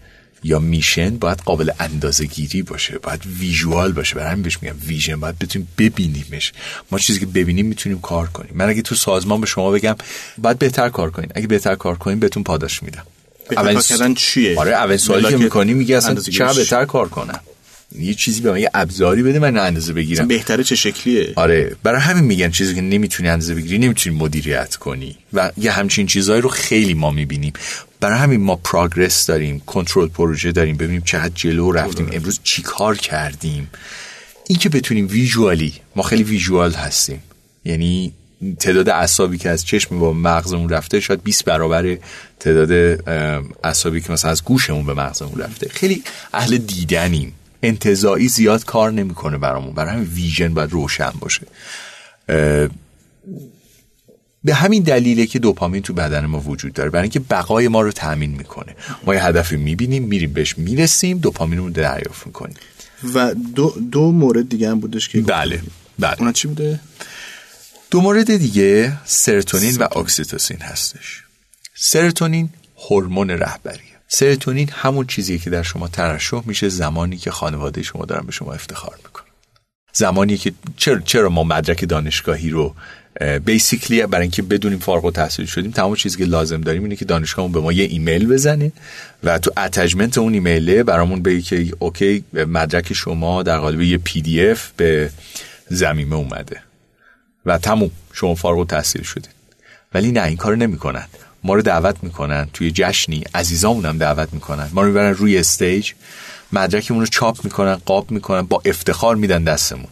یا 0.43 0.59
mission 0.59 1.17
باید 1.17 1.37
قابل 1.37 1.71
اندازه 1.79 2.25
گیری 2.25 2.61
باشه 2.61 2.97
باید 2.97 3.21
visual 3.39 3.91
باشه. 3.91 4.15
برای 4.15 4.31
همین 4.31 4.43
بهش 4.43 4.57
میگم 4.61 4.75
vision 4.87 5.19
باید 5.19 5.39
بتونیم 5.39 5.67
ببینیمش. 5.77 6.53
ما 6.91 6.99
چیزی 6.99 7.19
که 7.19 7.25
ببینیم 7.25 7.65
می‌تونیم 7.65 8.01
کار 8.01 8.27
کنیم. 8.27 8.51
من 8.53 8.69
اگه 8.69 8.81
تو 8.81 8.95
سازمان 8.95 9.41
به 9.41 9.47
شما 9.47 9.71
بگم 9.71 9.95
باید 10.37 10.59
بهتر 10.59 10.89
کار 10.89 11.11
کنین. 11.11 11.31
اگه 11.35 11.47
بهتر 11.47 11.75
کار 11.75 11.95
کنین 11.95 12.19
بهتون 12.19 12.43
پاداش 12.43 12.83
میدم. 12.83 13.03
اول 13.57 13.81
کردن 13.81 14.13
چیه؟ 14.13 14.59
آره 14.59 14.71
اول 14.71 14.97
سوالی 14.97 15.29
که 15.29 15.37
می‌کنی 15.37 15.73
میگه 15.73 15.97
اصلا 15.97 16.15
چرا 16.15 16.53
بهتر 16.53 16.85
کار 16.85 17.09
کنم؟ 17.09 17.39
یه 17.99 18.13
چیزی 18.13 18.41
به 18.41 18.51
من 18.51 18.59
یه 18.59 18.69
ابزاری 18.73 19.23
بده 19.23 19.39
من 19.39 19.57
اندازه 19.57 19.93
بگیرم. 19.93 20.27
بهتره 20.27 20.63
چه 20.63 20.75
شکلیه؟ 20.75 21.33
آره 21.35 21.75
برای 21.83 22.01
همین 22.01 22.23
میگن 22.23 22.51
چیزی 22.51 22.75
که 22.75 22.81
نمی‌تونی 22.81 23.29
اندازه 23.29 23.55
بگیری 23.55 23.77
نمی‌تونی 23.77 24.15
مدیریت 24.15 24.75
کنی. 24.75 25.17
و 25.33 25.51
یه 25.57 25.71
همچین 25.71 26.07
چیزهایی 26.07 26.41
رو 26.41 26.49
خیلی 26.49 26.93
ما 26.93 27.11
می‌بینیم. 27.11 27.53
برای 27.99 28.19
همین 28.19 28.41
ما 28.41 28.55
پراگرس 28.55 29.25
داریم 29.25 29.59
کنترل 29.59 30.07
پروژه 30.07 30.51
داریم. 30.51 30.77
ببینیم 30.77 31.01
چقدر 31.05 31.33
جلو 31.35 31.71
رفتیم. 31.71 32.09
امروز 32.11 32.39
چی 32.43 32.61
کار 32.61 32.97
کردیم؟ 32.97 33.69
این 34.47 34.59
که 34.59 34.69
بتونیم 34.69 35.07
ویژوالی 35.07 35.73
ما 35.95 36.03
خیلی 36.03 36.23
ویژوال 36.23 36.71
هستیم. 36.71 37.23
یعنی 37.65 38.13
تعداد 38.59 38.89
اعصابی 38.89 39.37
که 39.37 39.49
از 39.49 39.65
چشم 39.65 39.99
با 39.99 40.13
مغزمون 40.13 40.69
رفته 40.69 40.99
شاید 40.99 41.23
20 41.23 41.45
برابر 41.45 41.97
تعداد 42.39 42.71
اعصابی 43.63 44.01
که 44.01 44.11
مثلا 44.11 44.31
از 44.31 44.43
گوشمون 44.43 44.85
به 44.85 44.93
مغزمون 44.93 45.41
رفته. 45.41 45.69
خیلی 45.69 46.03
اهل 46.33 46.57
دیدنیم. 46.57 47.33
انتظایی 47.63 48.27
زیاد 48.27 48.65
کار 48.65 48.91
نمی‌کنه 48.91 49.37
برامون. 49.37 49.73
برای 49.73 49.93
همین 49.93 50.09
ویژن 50.13 50.53
باید 50.53 50.71
روشن 50.71 51.11
باشه. 51.19 51.47
به 54.43 54.53
همین 54.53 54.83
دلیله 54.83 55.25
که 55.25 55.39
دوپامین 55.39 55.81
تو 55.81 55.93
بدن 55.93 56.25
ما 56.25 56.39
وجود 56.39 56.73
داره. 56.73 56.89
برای 56.89 57.03
اینکه 57.03 57.19
بقای 57.19 57.67
ما 57.67 57.81
رو 57.81 57.91
تامین 57.91 58.31
می‌کنه. 58.31 58.75
ما 59.05 59.15
یه 59.15 59.25
هدفی 59.25 59.57
می‌بینیم 59.57 60.03
میریم 60.03 60.33
بهش 60.33 60.57
می‌رسیم 60.57 61.17
دوپامین 61.17 61.59
رو 61.59 61.69
دریافت 61.69 62.27
می‌کنیم. 62.27 62.55
و 63.13 63.33
دو, 63.33 63.69
دو 63.91 64.11
مورد 64.11 64.49
دیگه 64.49 64.69
هم 64.69 64.79
بودش 64.79 65.09
که 65.09 65.21
بله 65.21 65.61
بله. 65.99 66.19
اونا 66.19 66.31
چی 66.31 66.47
بوده؟ 66.47 66.79
دو 67.91 68.01
مورد 68.01 68.37
دیگه 68.37 68.97
سروتونین 69.05 69.77
و 69.77 69.87
اکسیتوسین 69.97 70.61
هستش. 70.61 71.23
سروتونین 71.75 72.49
هورمون 72.89 73.29
رهبریه 73.29 73.90
سروتونین 74.13 74.69
همون 74.73 75.07
چیزیه 75.07 75.37
که 75.37 75.49
در 75.49 75.63
شما 75.63 75.87
ترشح 75.87 76.41
میشه 76.45 76.69
زمانی 76.69 77.17
که 77.17 77.31
خانواده 77.31 77.83
شما 77.83 78.05
دارن 78.05 78.25
به 78.25 78.31
شما 78.31 78.53
افتخار 78.53 78.95
می‌کنن. 79.03 79.25
زمانی 79.93 80.37
که 80.37 80.53
چرا, 80.77 80.99
چرا 80.99 81.29
ما 81.29 81.43
مدرک 81.43 81.85
دانشگاهی 81.85 82.49
رو 82.49 82.75
basically 83.45 84.05
برای 84.05 84.21
اینکه 84.21 84.41
بدونیم 84.41 84.79
فارغ 84.79 85.05
التحصیل 85.05 85.45
شدیم 85.45 85.71
تمام 85.71 85.95
چیزی 85.95 86.17
که 86.17 86.25
لازم 86.25 86.61
داریم 86.61 86.83
اینه 86.83 86.95
که 86.95 87.05
دانشگاهمون 87.05 87.51
به 87.51 87.59
ما 87.59 87.71
یه 87.71 87.83
ایمیل 87.83 88.27
بزنه 88.27 88.71
و 89.23 89.39
تو 89.39 89.51
attachment 89.57 90.17
اون 90.17 90.33
ایمیله 90.33 90.83
برامون 90.83 91.21
بگه 91.21 91.41
که 91.41 91.73
OK 91.79 92.23
مدرک 92.33 92.93
شما 92.93 93.43
در 93.43 93.59
قالب 93.59 93.81
یه 93.81 93.97
PDF 93.97 94.71
به 94.77 95.09
ضمیمه 95.69 96.15
اومده 96.15 96.61
و 97.45 97.57
تموم 97.57 97.91
شما 98.13 98.35
فارغ 98.35 98.59
التحصیل 98.59 99.03
شدید. 99.03 99.29
ولی 99.93 100.11
نه 100.11 100.23
این 100.23 100.37
کارو 100.37 100.55
نمی‌کنن. 100.55 101.07
ما 101.43 101.53
رو 101.53 101.61
دعوت 101.61 102.03
می‌کنن. 102.03 102.47
توی 102.53 102.71
جشنی 102.71 103.23
عزیزامون 103.35 103.85
هم 103.85 103.97
دعوت 103.97 104.33
می‌کنن. 104.33 104.69
ما 104.73 104.81
رو 104.81 104.87
می‌برن 104.87 105.13
روی 105.13 105.37
stage. 105.37 105.91
مدرکمون 106.53 106.99
رو 106.99 107.05
چاپ 107.05 107.43
می‌کنن 107.43 107.75
قاب 107.75 108.11
می‌کنن 108.11 108.41
با 108.41 108.61
افتخار 108.65 109.15
میدن 109.15 109.43
دستمون. 109.43 109.87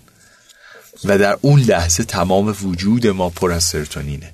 و 1.06 1.18
در 1.18 1.38
اون 1.42 1.60
لحظه 1.60 2.04
تمام 2.04 2.56
وجود 2.64 3.08
ما 3.08 3.30
پر 3.30 3.52
از 3.52 3.64
سروتونینه 3.64 4.34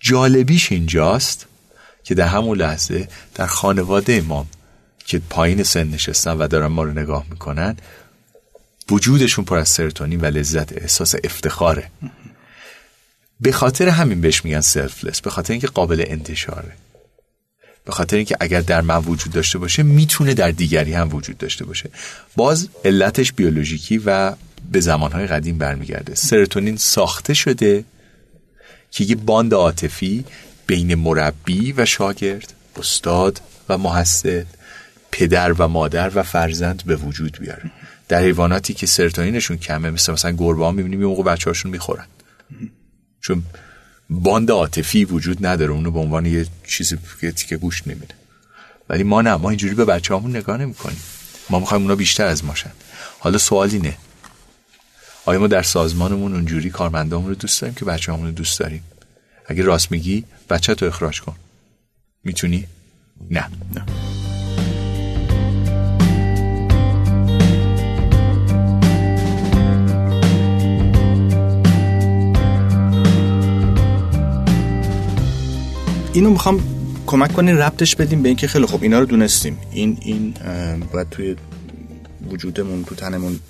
جالبیش 0.00 0.72
اینجاست 0.72 1.46
که 2.04 2.14
در 2.14 2.26
همون 2.26 2.58
لحظه 2.58 3.08
در 3.34 3.46
خانواده 3.46 4.20
ما 4.20 4.46
که 5.06 5.18
پایین 5.30 5.62
سن 5.62 5.88
نشستن 5.88 6.32
و 6.32 6.48
دارن 6.48 6.66
ما 6.66 6.82
رو 6.82 6.92
نگاه 6.92 7.24
می‌کنن 7.30 7.76
وجودشون 8.90 9.44
پر 9.44 9.58
از 9.58 9.68
سرتونین 9.68 10.20
و 10.20 10.24
لذت 10.24 10.72
احساس 10.72 11.14
افتخاره. 11.24 11.90
به 13.40 13.52
خاطر 13.52 13.88
همین 13.88 14.20
بهش 14.20 14.44
میگن 14.44 14.60
سلفلس 14.60 15.20
به 15.20 15.30
خاطر 15.30 15.52
اینکه 15.52 15.66
قابل 15.66 16.04
انتشاره. 16.06 16.72
به 17.84 17.92
خاطر 17.92 18.16
اینکه 18.16 18.36
اگر 18.40 18.60
در 18.60 18.80
من 18.80 18.98
وجود 18.98 19.32
داشته 19.32 19.58
باشه 19.58 19.82
می‌تونه 19.82 20.34
در 20.34 20.50
دیگری 20.50 20.92
هم 20.92 21.14
وجود 21.14 21.38
داشته 21.38 21.64
باشه. 21.64 21.90
باز 22.36 22.68
علتش 22.84 23.32
بیولوژیکی 23.32 23.98
و 23.98 24.34
به 24.72 24.80
زمانهای 24.80 25.26
قدیم 25.26 25.58
برمیگرده. 25.58 26.14
سرتونین 26.14 26.76
ساخته 26.76 27.34
شده 27.34 27.84
که 28.90 29.04
یه 29.04 29.14
باند 29.14 29.54
عاطفی 29.54 30.24
بین 30.66 30.94
مربی 30.94 31.72
و 31.72 31.84
شاگرد 31.84 32.52
استاد 32.76 33.40
و 33.68 33.78
محصل 33.78 34.44
پدر 35.10 35.52
و 35.52 35.68
مادر 35.68 36.10
و 36.14 36.22
فرزند 36.22 36.82
به 36.86 36.96
وجود 36.96 37.38
بیاره. 37.40 37.70
در 38.08 38.22
حیواناتی 38.22 38.74
که 38.74 38.86
سرتونینشون 38.86 39.56
کمه 39.56 39.90
مثل 39.90 40.12
مثلا 40.12 40.30
گربه 40.30 40.64
ها 40.64 40.72
می‌بینیم 40.72 41.00
یه 41.00 41.06
موقع 41.06 41.22
بچه 41.22 41.50
هاشون 41.50 41.70
می‌خورن. 41.70 42.06
چون 43.20 43.42
باند 44.10 44.50
عاطفی 44.50 45.04
وجود 45.04 45.46
نداره 45.46 45.72
اونو 45.72 45.90
به 45.90 45.98
عنوان 45.98 46.26
یه 46.26 46.46
چیزی 46.66 46.98
که 47.48 47.56
گوش 47.56 47.86
نمیده. 47.86 48.14
ولی 48.88 49.02
ما 49.02 49.22
نه 49.22 49.36
ما 49.36 49.50
اینجوری 49.50 49.74
به 49.74 49.84
بچه 49.84 50.16
همون 50.16 50.36
نگاه 50.36 50.56
نمی 50.56 50.74
کنیم 50.74 51.00
ما 51.50 51.58
می‌خوایم 51.58 51.82
اونا 51.82 51.94
بیشتر 51.94 52.26
از 52.26 52.44
ماشن. 52.44 52.70
حالا 53.18 53.38
سوال 53.38 53.70
اینه 53.70 53.96
آیا 55.24 55.40
ما 55.40 55.46
در 55.46 55.62
سازمانمون 55.62 56.34
اونجوری 56.34 56.70
کارمندامون 56.70 57.28
رو 57.28 57.34
دوست 57.34 57.60
داریم 57.60 57.74
که 57.74 57.84
بچه 57.84 58.12
همون 58.12 58.26
رو 58.26 58.32
دوست 58.32 58.60
داریم؟ 58.60 58.82
اگه 59.46 59.62
راست 59.62 59.90
میگی 59.90 60.24
بچه 60.50 60.74
تو 60.74 60.86
اخراج 60.86 61.20
کن. 61.20 61.36
می‌تونی؟ 62.24 62.66
نه. 63.30 63.48
نه. 63.74 64.17
اینو 76.12 76.30
می‌خوام 76.30 76.62
کمک 77.06 77.32
کنین 77.32 77.56
ربطش 77.56 77.96
بدیم 77.96 78.22
به 78.22 78.28
اینکه 78.28 78.46
خیلی 78.46 78.66
خوب 78.66 78.82
اینا 78.82 78.98
رو 78.98 79.06
دونستیم. 79.06 79.58
این 79.72 79.98
این 80.02 80.34
باید 80.92 81.10
توی 81.10 81.36
وجودمون 82.30 82.84
تو 82.84 82.94
تنمون 82.94 83.40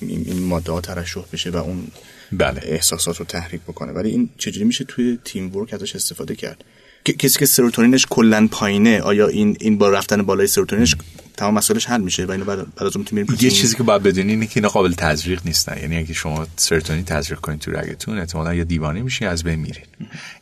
این 0.00 0.42
ماده 0.42 0.72
ها 0.72 0.80
ترشح 0.80 1.20
بشه 1.32 1.50
و 1.50 1.56
اون 1.56 1.88
بله. 2.32 2.60
احساسات 2.64 3.16
رو 3.16 3.24
تحریک 3.24 3.60
بکنه. 3.60 3.92
ولی 3.92 4.10
این 4.10 4.28
چجوری 4.38 4.64
میشه 4.64 4.84
توی 4.84 5.18
تیم 5.24 5.56
ورک 5.56 5.74
ازش 5.74 5.96
استفاده 5.96 6.34
کرد؟ 6.34 6.64
کسی 7.04 7.38
که 7.38 7.46
سروتونینش 7.46 8.06
کلا 8.10 8.48
پایینه 8.50 9.00
آیا 9.00 9.28
این 9.28 9.56
این 9.60 9.78
با 9.78 9.90
رفتن 9.90 10.22
بالای 10.22 10.46
سروتونینش 10.46 10.96
تمام 11.36 11.54
مسائلش 11.54 11.86
حل 11.86 12.00
میشه 12.00 12.24
و 12.24 12.30
اینو 12.30 12.44
بعد 12.44 12.58
بعد 12.58 12.86
از 12.86 12.96
اون 12.96 13.04
تیم 13.04 13.26
یه 13.40 13.50
چیزی 13.50 13.76
که 13.76 13.82
باید 13.82 14.02
بدونی 14.02 14.32
اینه 14.32 14.46
که 14.46 14.52
اینا 14.56 14.68
قابل 14.68 14.92
تزریق 14.92 15.40
نیستن. 15.44 15.78
یعنی 15.78 15.96
اگه 15.98 16.14
شما 16.14 16.46
سروتونین 16.56 17.04
تزریق 17.04 17.40
کنید 17.40 17.60
تو 17.60 17.70
رگتون 17.70 18.18
احتمالاً 18.18 18.54
یا 18.54 18.64
دیوانه 18.64 19.02
میشین 19.02 19.28
از 19.28 19.44
بین 19.44 19.72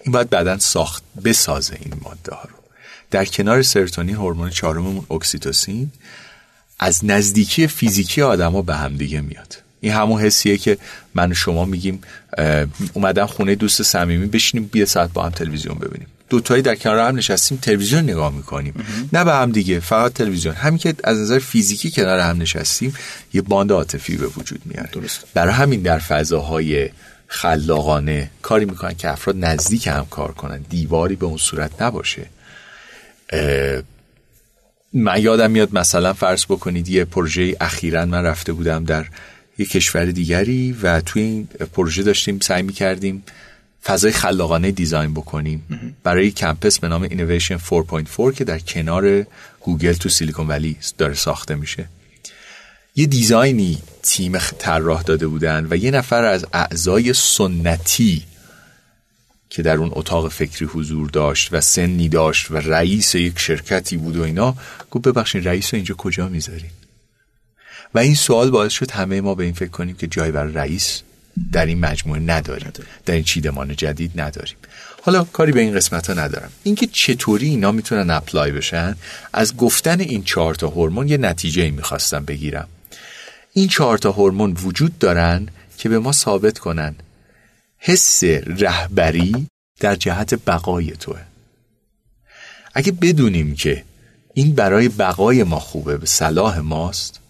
این 0.00 0.12
باید 0.12 0.30
بعدا 0.30 0.58
ساخت 0.58 1.02
بسازه 1.24 1.76
این 1.80 1.94
ماده 2.02 2.34
ها 2.34 2.42
رو. 2.42 2.56
در 3.10 3.24
کنار 3.24 3.62
سروتونین 3.62 4.14
هورمون 4.14 4.50
چهارممون 4.50 5.06
اکسیتوسین 5.10 5.92
از 6.78 7.04
نزدیکی 7.04 7.66
فیزیکی 7.66 8.22
آدما 8.22 8.62
به 8.62 8.74
هم 8.74 8.96
دیگه 8.96 9.20
میاد. 9.20 9.58
این 9.80 9.92
همون 9.92 10.20
حسیه 10.22 10.56
که 10.56 10.78
من 11.14 11.30
و 11.30 11.34
شما 11.34 11.64
میگیم 11.64 12.00
اومدم 12.92 13.26
خونه 13.26 13.54
دوست 13.54 13.82
صمیمی 13.82 14.26
بشینیم 14.26 14.70
یه 14.72 14.86
ساعت 14.86 15.12
با 15.12 15.22
هم 15.22 15.30
تلویزیون 15.30 15.78
ببینیم. 15.78 16.06
دوتایی 16.34 16.62
در 16.62 16.74
کنار 16.74 16.98
هم 17.08 17.16
نشستیم 17.16 17.58
تلویزیون 17.62 18.04
نگاه 18.04 18.32
می‌کنیم. 18.34 18.74
نه 19.12 19.24
به 19.24 19.32
هم 19.32 19.52
دیگه 19.52 19.80
فقط 19.80 20.12
تلویزیون. 20.12 20.54
همین 20.54 20.78
که 20.78 20.94
از 21.04 21.18
نظر 21.18 21.38
فیزیکی 21.38 21.90
کنار 21.90 22.18
هم 22.18 22.42
نشستیم 22.42 22.94
یه 23.32 23.42
bond 23.42 23.72
عاطفی 23.72 24.16
به 24.16 24.26
وجود 24.26 24.60
میاره. 24.64 24.90
درست. 24.92 25.24
برای 25.34 25.52
همین 25.52 25.82
در 25.82 25.98
فضاهای 25.98 26.88
خلاقانه 27.26 28.30
کاری 28.42 28.64
می‌کنن 28.64 28.94
که 28.94 29.10
افراد 29.10 29.36
نزدیک 29.44 29.86
هم 29.86 30.06
کار 30.10 30.32
کنن. 30.32 30.64
دیواری 30.70 31.16
به 31.16 31.26
اون 31.26 31.36
صورت 31.36 31.82
نباشه. 31.82 32.26
من 34.92 35.22
یادم 35.22 35.50
میاد 35.50 35.74
مثلا 35.74 36.12
فرض 36.12 36.44
بکنید 36.44 36.88
یه 36.88 37.04
پروژه 37.04 37.56
اخیرا 37.60 38.04
من 38.06 38.22
رفته 38.22 38.52
بودم 38.52 38.84
در 38.84 39.06
یه 39.58 39.66
کشور 39.66 40.04
دیگری 40.04 40.72
و 40.82 41.00
توی 41.00 41.22
این 41.22 41.48
پروژه 41.72 42.02
داشتیم 42.02 42.38
سعی 42.40 42.62
می‌کردیم 42.62 43.24
فضای 43.84 44.12
خلاقانه 44.12 44.70
design 44.70 45.14
بکنیم. 45.14 45.62
برای 46.02 46.30
campus 46.30 46.78
به 46.78 46.88
نام 46.88 47.08
Innovation 47.08 47.60
4.4 48.18 48.34
که 48.34 48.44
در 48.44 48.58
کنار 48.58 49.26
گوگل 49.60 49.92
تو 49.92 50.08
سیلیکون 50.08 50.48
ولی 50.48 50.76
داره 50.98 51.14
ساخته 51.14 51.54
میشه. 51.54 51.88
یه 52.96 53.06
design 53.06 53.68
ی 53.68 53.78
تیم 54.02 54.38
طراح 54.38 55.02
داده 55.02 55.26
بودن 55.26 55.66
و 55.70 55.76
یه 55.76 55.90
نفر 55.90 56.24
از 56.24 56.46
اعضای 56.52 57.12
سنتی 57.12 58.22
که 59.50 59.62
در 59.62 59.76
اون 59.76 59.90
اتاق 59.92 60.28
فکری 60.28 60.66
حضور 60.66 61.10
داشت 61.10 61.48
و 61.52 61.60
سنی 61.60 62.08
داشت 62.08 62.50
و 62.50 62.56
رئیس 62.56 63.14
یک 63.14 63.38
شرکتی 63.38 63.96
بود 63.96 64.16
و 64.16 64.22
اینا 64.22 64.56
گفت 64.90 65.08
ببخشید 65.08 65.48
رئیس 65.48 65.74
رو 65.74 65.76
اینجا 65.76 65.94
کجا 65.94 66.28
می‌ذاریم 66.28 66.70
و 67.94 67.98
این 67.98 68.14
سوال 68.14 68.50
باعث 68.50 68.72
شد 68.72 68.90
همه 68.90 69.20
ما 69.20 69.34
به 69.34 69.44
این 69.44 69.52
فکر 69.52 69.70
کنیم 69.70 69.96
که 69.96 70.06
جای 70.06 70.32
برای 70.32 70.52
رئیس 70.52 71.02
در 71.52 71.66
این 71.66 71.80
مجموعه 71.80 72.20
نداریم. 72.20 72.72
در 73.06 73.14
این 73.14 73.24
چیدمان 73.24 73.76
جدید 73.76 74.20
نداریم. 74.20 74.56
حالا 75.02 75.24
کاری 75.24 75.52
به 75.52 75.60
این 75.60 75.74
قسمت 75.74 76.06
ها 76.10 76.14
ندارم. 76.14 76.50
اینکه 76.62 76.86
چطوری 76.86 77.48
اینا 77.48 77.72
می‌تونن 77.72 78.10
اپلای 78.10 78.52
بشن 78.52 78.96
از 79.32 79.56
گفتن 79.56 80.00
این 80.00 80.24
چهار 80.24 80.54
تا 80.54 80.68
هورمون 80.68 81.08
یه 81.08 81.16
نتیجه 81.16 81.62
ای 81.62 81.70
می‌خواستم 81.70 82.24
بگیرم. 82.24 82.68
این 83.52 83.68
چهار 83.68 83.98
تا 83.98 84.12
هورمون 84.12 84.52
وجود 84.52 84.98
دارن 84.98 85.48
که 85.78 85.88
به 85.88 85.98
ما 85.98 86.12
ثابت 86.12 86.58
کنن. 86.58 86.94
حس 87.78 88.24
رهبری 88.46 89.46
در 89.80 89.94
جهت 89.96 90.34
بقای 90.34 90.90
توه. 90.90 91.20
اگه 92.74 92.92
بدونیم 92.92 93.54
که 93.54 93.84
این 94.34 94.54
برای 94.54 94.88
بقای 94.88 95.42
ما 95.42 95.60
خوبه 95.60 95.96
به 95.96 96.06
صلاح 96.06 96.58
ماست 96.58 97.20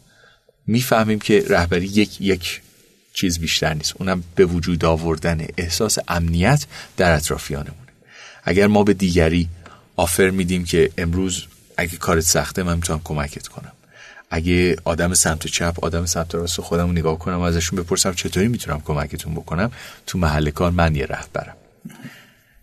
می‌فهمیم 0.67 1.19
که 1.19 1.45
رهبری 1.49 1.87
یک 1.87 2.21
یک 2.21 2.61
چیز 3.15 3.39
بیشتر 3.39 3.75
نیست. 3.75 3.95
اونم 3.99 4.25
به 4.35 4.45
وجود 4.45 4.85
آوردن 4.85 5.47
احساس 5.57 5.99
امنیت 6.09 6.67
در 6.97 7.13
اطرافیانمونه. 7.13 7.93
اگر 8.45 8.67
ما 8.67 8.83
به 8.83 8.95
دیگری 8.95 9.49
آفر 9.97 10.31
میدیم 10.31 10.65
که 10.65 10.91
امروز 10.99 11.45
اگه 11.77 11.97
کارت 11.97 12.21
سخته 12.21 12.63
من 12.63 12.77
می‌تونم 12.77 13.01
کمکت 13.05 13.49
کنم. 13.49 13.73
اگه 14.31 14.77
آدم 14.85 15.15
سمت 15.15 15.47
چپ 15.47 15.85
آدم 15.85 16.07
سمت 16.07 16.35
راست 16.35 16.61
خودم 16.61 16.91
نگاه 16.91 17.19
کنم 17.19 17.39
و 17.39 17.41
ازشون 17.41 17.79
بپرسم 17.83 18.13
چطوری 18.13 18.49
می‌تونم 18.49 18.81
کمکتون 18.81 19.35
بکنم 19.35 19.73
تو 20.07 20.19
محل 20.19 20.51
کار 20.51 20.71
من 20.71 20.95
یه 20.97 21.07
رهبرم. 21.07 21.57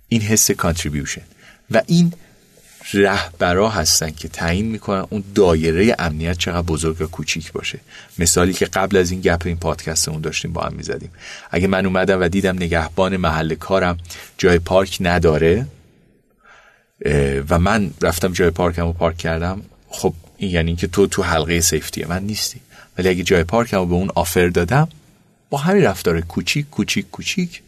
این 0.08 0.22
حس 0.22 0.52
contribution 0.52 1.22
و 1.72 1.82
این 1.88 2.14
رهبرا 2.94 3.70
هستن 3.70 4.12
که 4.12 4.28
تعیین 4.28 4.66
می‌کنن 4.66 5.06
اون 5.10 5.24
دایره 5.36 5.96
امنیت 6.00 6.38
چقدر 6.38 6.62
بزرگ 6.62 7.02
و 7.02 7.06
کوچیک 7.06 7.52
باشه. 7.52 7.80
مثالی 8.20 8.54
که 8.54 8.66
قبل 8.66 8.98
از 8.98 9.12
این 9.12 9.22
گپ 9.22 9.42
این 9.46 9.58
پادکستمون 9.58 10.22
داشتیم 10.22 10.54
با 10.54 10.62
هم 10.62 10.74
می‌زدیم. 10.74 11.12
اگه 11.52 11.68
من 11.68 11.86
اومدم 11.86 12.22
و 12.22 12.28
دیدم 12.28 12.56
نگهبان 12.56 13.18
محل 13.18 13.56
کارم 13.56 13.98
جای 14.38 14.60
پارک 14.60 14.98
نداره 15.00 15.68
و 17.50 17.60
من 17.60 17.92
رفتم 18.02 18.34
جای 18.34 18.50
پارکم 18.50 18.86
رو 18.86 18.94
پارک 18.94 19.18
کردم 19.18 19.62
خب 19.90 20.14
این 20.38 20.52
یعنی 20.52 20.76
که 20.76 20.88
تو 20.88 21.08
تو 21.08 21.24
حلقه 21.24 21.62
safety 21.62 22.06
من 22.06 22.24
نیستی. 22.24 22.60
ولی 22.98 23.10
اگه 23.10 23.24
جای 23.24 23.44
پارکم 23.44 23.78
رو 23.78 23.86
به 23.86 23.94
اون 23.94 24.10
offer 24.16 24.48
دادم 24.48 24.88
با 25.50 25.58
همین 25.58 25.84
رفتار 25.84 26.22
کوچیک 26.22 26.70
کوچیک 26.70 27.12
کوچیک 27.12 27.62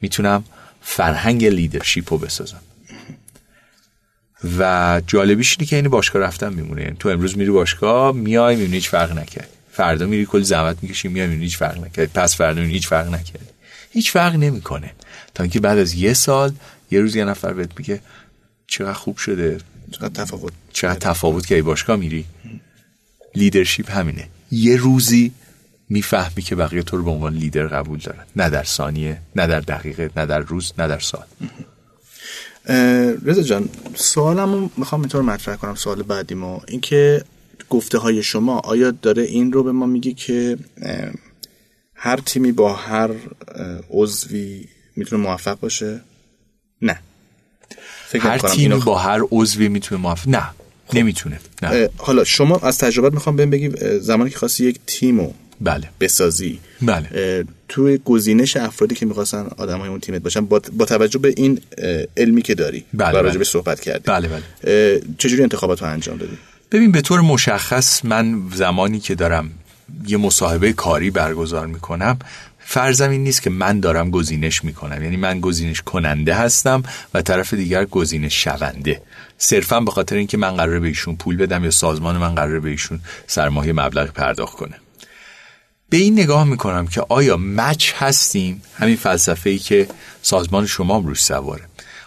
می‌تونم 0.00 0.44
فرهنگ 0.82 1.44
لیدرشیپ 1.44 2.12
رو 2.12 2.18
بسازم. 2.18 2.60
و 4.58 5.02
جالبیش 5.06 5.56
اینه 5.58 5.68
که 5.68 5.76
این 5.76 5.88
باشگاه 5.88 6.22
رفتن 6.22 6.52
میمونه. 6.52 6.82
یعنی 6.82 6.96
تو 6.98 7.08
امروز 7.08 7.38
میری 7.38 7.50
باشگاه 7.50 8.12
میای 8.12 8.56
می‌بینی 8.56 8.74
هیچ 8.74 8.88
فرق 8.88 9.18
نکرد. 9.18 9.48
فردا 9.72 10.06
میری 10.06 10.26
کلی 10.26 10.44
زحمت 10.44 10.76
می‌کشی 10.82 11.08
میای 11.08 11.26
می‌بینی 11.26 11.44
هیچ 11.44 11.56
فرق 11.56 11.84
نکرد. 11.84 12.12
پس 12.12 12.36
فردا 12.36 12.54
می‌بینی 12.54 12.72
هیچ 12.72 12.88
فرق 12.88 13.08
نکرد. 13.08 13.52
هیچ 13.90 14.10
فرق 14.10 14.34
نمی‌کنه. 14.34 14.90
تا 15.34 15.42
اینکه 15.42 15.60
بعد 15.60 15.78
از 15.78 15.94
یه 15.94 16.12
سال 16.14 16.52
یه 16.90 17.00
روز 17.00 17.16
یه 17.16 17.24
نفر 17.24 17.52
بهت 17.52 17.70
میگه 17.78 18.00
چقدر 18.66 18.92
خوب 18.92 19.16
شده. 19.16 19.58
چقدر 19.90 20.24
تفاوت. 20.24 20.52
چقدر 20.72 20.98
تفاوت 20.98 21.46
که 21.46 21.54
ای 21.54 21.62
باشگاه 21.62 21.96
میری. 21.96 22.24
لیدرشپ 23.34 23.90
همینه. 23.90 24.28
یه 24.50 24.76
روزی 24.76 25.32
می‌فهمی 25.88 26.42
که 26.42 26.54
بقیه 26.54 26.82
تو 26.82 26.96
رو 26.96 27.02
به 27.02 27.10
عنوان 27.10 27.34
لیدر 27.34 27.66
قبول 27.66 27.98
دارن. 27.98 28.24
نه 28.36 28.50
در 28.50 28.64
ثانیه 28.64 29.18
نه 29.36 29.46
در 29.46 29.60
دقیقه 29.60 30.10
نه 30.16 30.26
در 30.26 30.38
روز 30.38 30.72
نه 30.78 30.88
در 30.88 30.98
سال. 30.98 31.24
رضا 33.24 33.42
جان. 33.42 33.68
سوالمو 33.94 34.68
می‌خوام 34.76 35.00
اینطور 35.00 35.22
مطرح 35.22 35.56
کنم 35.56 35.74
سوال 35.74 36.02
بعدیمو. 36.02 36.60
اینکه 36.68 37.24
گفته 37.70 37.98
های 37.98 38.22
شما 38.22 38.58
آیا 38.58 38.90
داره 38.90 39.22
این 39.22 39.52
رو 39.52 39.62
به 39.62 39.72
ما 39.72 39.86
میگه 39.86 40.12
که 40.12 40.58
هر 41.94 42.16
تیمی 42.16 42.52
با 42.52 42.74
هر 42.74 43.10
عضوی 43.90 44.64
می‌تونه 44.96 45.22
موفق 45.22 45.60
باشه؟ 45.60 46.00
نه. 46.82 47.00
فکر 48.06 48.22
هر 48.22 48.38
تیمی 48.38 48.80
با 48.80 48.98
هر 48.98 49.20
عضوی 49.30 49.68
می‌تونه 49.68 50.00
موفق 50.00 50.28
نه. 50.28 50.50
خب. 50.86 50.96
نمی‌تونه. 50.96 51.40
نه. 51.62 51.88
حالا 51.96 52.24
شما 52.24 52.56
از 52.56 52.78
تجربت 52.78 53.12
می‌خوام 53.12 53.36
بهم 53.36 53.50
بگی 53.50 53.98
زمانی 53.98 54.30
که 54.30 54.38
خواستی 54.38 54.64
یک 54.64 54.80
تیمو 54.86 55.32
بله. 55.60 55.88
بسازی. 56.00 56.60
بله. 56.82 57.44
توی 57.68 57.98
گزینش 58.04 58.56
افرادی 58.56 58.94
که 58.94 59.06
می‌خواستن 59.06 59.46
آدم 59.56 59.78
های 59.78 59.88
اون 59.88 60.00
تیمت 60.00 60.22
باشن 60.22 60.40
با, 60.40 60.60
با 60.72 60.84
توجه 60.84 61.18
به 61.18 61.34
این 61.36 61.60
علمی 62.16 62.42
که 62.42 62.54
داری 62.54 62.84
بله 62.94 63.18
و 63.18 63.22
راجع 63.22 63.38
به 63.38 63.44
صحبت 63.44 63.80
کردی. 63.80 64.02
بله 64.06 64.28
بله. 64.28 65.00
چجوری 65.18 65.42
انتخابات 65.42 65.82
رو 65.82 65.88
انجام 65.88 66.16
دادی؟ 66.16 66.38
ببین 66.72 66.92
به 66.92 67.00
طور 67.00 67.20
مشخص 67.20 68.04
من 68.04 68.42
زمانی 68.54 69.00
که 69.00 69.14
دارم 69.14 69.50
یه 70.06 70.16
مصاحبه 70.16 70.72
کاری 70.72 71.10
برگزار 71.10 71.66
می‌کنم 71.66 72.18
فرضم 72.58 73.10
این 73.10 73.24
نیست 73.24 73.42
که 73.42 73.50
من 73.50 73.80
دارم 73.80 74.10
گزینش 74.10 74.64
می‌کنم. 74.64 75.02
یعنی 75.02 75.16
من 75.16 75.40
گزینش 75.40 75.82
کننده 75.82 76.34
هستم 76.34 76.82
و 77.14 77.22
طرف 77.22 77.54
دیگر 77.54 77.84
گزینش 77.84 78.44
شونده. 78.44 79.02
صرفا 79.38 79.80
به 79.80 79.90
خاطر 79.90 80.16
اینکه 80.16 80.36
من 80.36 80.56
قراره 80.56 80.80
به 80.80 80.88
ایشون 80.88 81.16
پول 81.16 81.36
بدم 81.36 81.64
یا 81.64 81.70
سازمان 81.70 82.16
من 82.16 82.34
قراره 82.34 82.60
به 82.60 82.68
ایشون 82.68 83.00
سرمایه 83.26 83.72
مبلغ 83.72 84.12
پرداخت 84.12 84.56
کنه. 84.56 84.74
به 85.90 85.96
این 85.96 86.12
نگاه 86.12 86.44
می‌کنم 86.44 86.86
که 86.86 87.02
آیا 87.08 87.36
مچ 87.36 87.92
هستیم؟ 87.96 88.62
همین 88.74 88.96
فلسفه 88.96 89.50
ای 89.50 89.58
که 89.58 89.88
سازمان 90.22 90.66
شما 90.66 90.98
روش 90.98 91.22
سواره. 91.22 91.64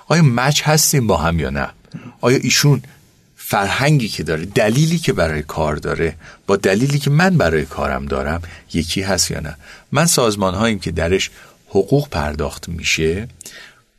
آیا 0.07 0.21
مچ 0.21 0.61
هستیم 0.63 1.07
با 1.07 1.17
هم 1.17 1.39
یا 1.39 1.49
نه؟ 1.49 1.67
آیا 2.21 2.37
ایشون 2.37 2.81
فرهنگی 3.35 4.07
که 4.07 4.23
داره 4.23 4.45
دلیلی 4.45 4.97
که 4.97 5.13
برای 5.13 5.41
کار 5.41 5.75
داره 5.75 6.15
با 6.47 6.55
دلیلی 6.55 6.99
که 6.99 7.09
من 7.09 7.37
برای 7.37 7.65
کارم 7.65 8.05
دارم 8.05 8.41
یکی 8.73 9.01
هست 9.01 9.31
یا 9.31 9.39
نه؟ 9.39 9.57
من 9.91 10.05
سازمان 10.05 10.53
هاییم 10.53 10.79
که 10.79 10.91
درش 10.91 11.29
حقوق 11.67 12.09
پرداخت 12.09 12.69
میشه 12.69 13.27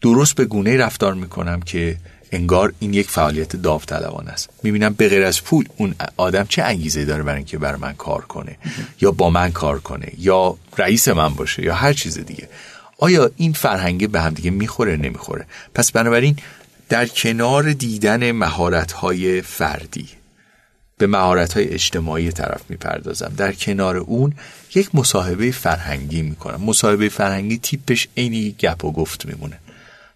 درست 0.00 0.34
به 0.34 0.44
گونه 0.44 0.76
رفتار 0.76 1.14
می‌کنم 1.14 1.60
که 1.60 1.96
انگار 2.32 2.72
این 2.78 2.94
یک 2.94 3.10
فعالیت 3.10 3.56
داوطلبانه 3.56 4.30
است. 4.30 4.48
می‌بینم 4.62 4.94
به 4.94 5.08
غیر 5.08 5.24
از 5.24 5.42
پول 5.42 5.64
اون 5.76 5.94
آدم 6.16 6.46
چه 6.48 6.62
انگیزه 6.62 7.04
داره 7.04 7.22
برای 7.22 7.36
اینکه 7.36 7.58
بر 7.58 7.76
من 7.76 7.92
کار 7.92 8.20
کنه؟ 8.20 8.56
یا 9.00 9.10
با 9.10 9.30
من 9.30 9.52
کار 9.52 9.80
کنه؟ 9.80 10.12
یا 10.18 10.56
رئیس 10.78 11.08
من 11.08 11.34
باشه؟ 11.34 11.62
یا 11.62 11.74
هر 11.74 11.92
چیز 11.92 12.18
دیگه. 12.18 12.48
آیا 12.98 13.30
این 13.36 13.52
فرهنگه 13.52 14.06
به 14.06 14.20
هم 14.20 14.34
دیگه 14.34 14.50
می‌خوره؟ 14.50 14.96
نمی‌خوره. 14.96 15.46
پس 15.74 15.92
بنابراین 15.92 16.36
در 16.88 17.06
کنار 17.06 17.72
دیدن 17.72 18.32
مهارت 18.32 18.92
های 18.92 19.42
فردی 19.42 20.08
به 20.98 21.06
مهارت 21.06 21.52
های 21.52 21.68
اجتماعی 21.68 22.32
طرف 22.32 22.60
می‌پردازم. 22.68 23.32
در 23.36 23.52
کنار 23.52 23.96
اون 23.96 24.34
یک 24.74 24.94
مصاحبه 24.94 25.50
فرهنگی 25.50 26.22
می‌کنم. 26.22 26.60
مصاحبه 26.60 27.08
فرهنگی 27.08 27.58
تیپش 27.58 28.08
عینی 28.16 28.56
گپ 28.58 28.84
و 28.84 28.92
گفت 28.92 29.26
میمونه. 29.26 29.58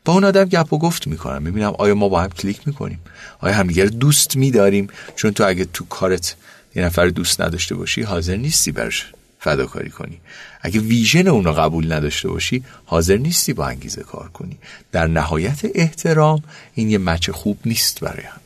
با 0.06 0.12
اون 0.12 0.24
آدم 0.24 0.44
گپ 0.44 0.72
و 0.72 0.78
گفت 0.78 1.06
می‌کنم. 1.06 1.42
می‌بینم 1.42 1.74
آیا 1.78 1.94
ما 1.94 2.08
با 2.08 2.22
هم 2.22 2.30
کلیک 2.30 2.60
می‌کنیم؟ 2.66 3.00
آیا 3.40 3.54
همدیگر 3.54 3.86
دوست 3.86 4.36
میداریم؟ 4.36 4.88
چون 5.16 5.30
تو 5.30 5.44
اگه 5.46 5.64
تو 5.64 5.84
کارت 5.84 6.36
یه 6.74 6.84
نفر 6.84 7.06
دوست 7.08 7.40
نداشته 7.40 7.74
باشی 7.74 8.02
حاضر 8.02 8.36
نیستی 8.36 8.72
برش 8.72 9.06
فداکاری 9.40 9.90
کنی. 9.90 10.20
اگه 10.60 10.80
ویژن 10.80 11.28
اونو 11.28 11.52
قبول 11.52 11.92
نداشته 11.92 12.28
باشی 12.28 12.64
حاضر 12.84 13.16
نیستی 13.16 13.52
با 13.52 13.66
انگیزه 13.66 14.02
کار 14.02 14.28
کنی. 14.28 14.58
در 14.92 15.06
نهایت 15.06 15.60
احترام 15.74 16.42
این 16.74 16.90
یه 16.90 16.98
مچ 16.98 17.30
خوب 17.30 17.58
نیست 17.66 18.00
برای 18.00 18.22
هم. 18.22 18.40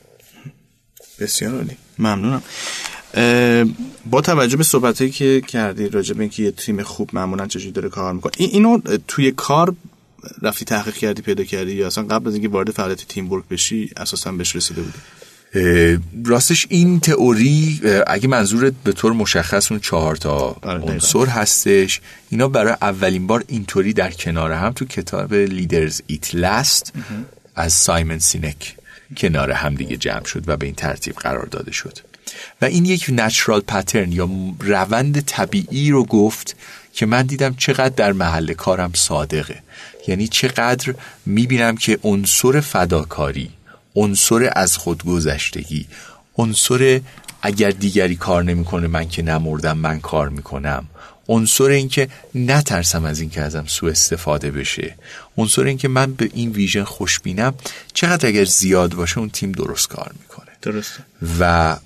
بسیار 1.19 1.55
عالی. 1.55 1.77
ممنونم. 1.99 2.41
با 4.05 4.21
توجه 4.21 4.57
به 4.57 4.63
صحبتی 4.63 5.09
که 5.09 5.41
کردی 5.41 5.89
راجع 5.89 6.19
اینکه 6.19 6.43
یه 6.43 6.51
تیم 6.51 6.83
خوب 6.83 7.09
معمولا 7.13 7.47
چجوری 7.47 7.71
داره 7.71 7.89
کار 7.89 8.13
می‌کنه 8.13 8.31
این 8.37 8.49
اینو 8.51 8.97
توی 9.07 9.31
کار 9.31 9.75
رفتی 10.41 10.65
تحقیق 10.65 10.93
کردی 10.93 11.21
پیدا 11.21 11.43
کردی 11.43 11.71
یا 11.71 11.87
اصلا 11.87 12.03
قبل 12.03 12.27
از 12.27 12.33
اینکه 12.33 12.49
وارد 12.49 12.71
فعالیت 12.71 13.07
تیم 13.07 13.31
ورک 13.31 13.43
بشی 13.51 13.89
اساسا 13.97 14.31
بهش 14.31 14.55
رسیده 14.55 14.81
بودی؟ 14.81 14.99
راستش 16.25 16.67
این 16.69 16.99
تئوری 16.99 17.81
اگه 18.07 18.27
منظورت 18.27 18.73
به 18.83 18.91
طور 18.91 19.13
مشخص 19.13 19.71
اون 19.71 19.79
چهار 19.79 20.15
تا 20.15 20.55
آره، 20.61 20.81
عنصر 20.81 21.25
هستش 21.25 22.01
اینا 22.29 22.47
برای 22.47 22.75
اولین 22.81 23.27
بار 23.27 23.43
اینطوری 23.47 23.93
در 23.93 24.11
کنار 24.11 24.51
هم 24.51 24.71
تو 24.71 24.85
کتاب 24.85 25.33
لیدرز 25.33 26.01
ایت 26.07 26.35
لاست 26.35 26.93
از 27.55 27.73
سایمن 27.73 28.19
سینک 28.19 28.75
کنار 29.17 29.51
هم 29.51 29.75
دیگه 29.75 29.97
جمع 29.97 30.25
شد 30.25 30.43
و 30.47 30.57
به 30.57 30.65
این 30.65 30.75
ترتیب 30.75 31.15
قرار 31.15 31.45
داده 31.45 31.71
شد. 31.71 31.97
و 32.61 32.65
این 32.65 32.85
یک 32.85 33.05
نچرال 33.09 33.61
پترن 33.61 34.11
یا 34.11 34.29
روند 34.59 35.19
طبیعی 35.19 35.91
رو 35.91 36.05
گفت 36.05 36.55
که 36.93 37.05
من 37.05 37.25
دیدم 37.25 37.55
چقدر 37.55 37.89
در 37.89 38.11
محل 38.11 38.53
کارم 38.53 38.91
صادقه. 38.93 39.59
یعنی 40.07 40.27
چقدر 40.27 40.93
می‌بینم 41.25 41.77
که 41.77 41.99
عنصر 42.03 42.59
فداکاری 42.59 43.49
عنصر 43.95 44.51
از 44.55 44.77
خودگذشتگی 44.77 45.87
عنصر 46.37 47.01
اگر 47.41 47.71
دیگری 47.71 48.15
کار 48.15 48.43
نمی‌کنه 48.43 48.87
من 48.87 49.09
که 49.09 49.21
نمردم 49.21 49.77
من 49.77 49.99
کار 49.99 50.29
می‌کنم. 50.29 50.87
عنصر 51.27 51.63
اینکه 51.63 52.09
نترسم 52.35 53.05
از 53.05 53.19
اینکه 53.19 53.41
ازم 53.41 53.65
سوء 53.67 53.91
استفاده 53.91 54.51
بشه. 54.51 54.95
عنصر 55.37 55.63
اینکه 55.63 55.87
من 55.87 56.13
به 56.13 56.29
این 56.33 56.51
ویژن 56.51 56.83
خوشبینم 56.83 57.53
چقدر 57.93 58.27
اگر 58.27 58.45
زیاد 58.45 58.93
باشه 58.93 59.19
اون 59.19 59.29
تیم 59.29 59.51
درست 59.51 59.87
کار 59.87 60.11
می‌کنه. 60.19 60.51
درسته. 60.61 61.03
و 61.39 61.77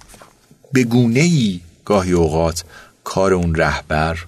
به 0.73 0.83
گونه 0.83 1.19
ای 1.19 1.59
گاهی 1.85 2.11
اوقات 2.11 2.63
کار 3.03 3.33
اون 3.33 3.55
رهبر 3.55 4.19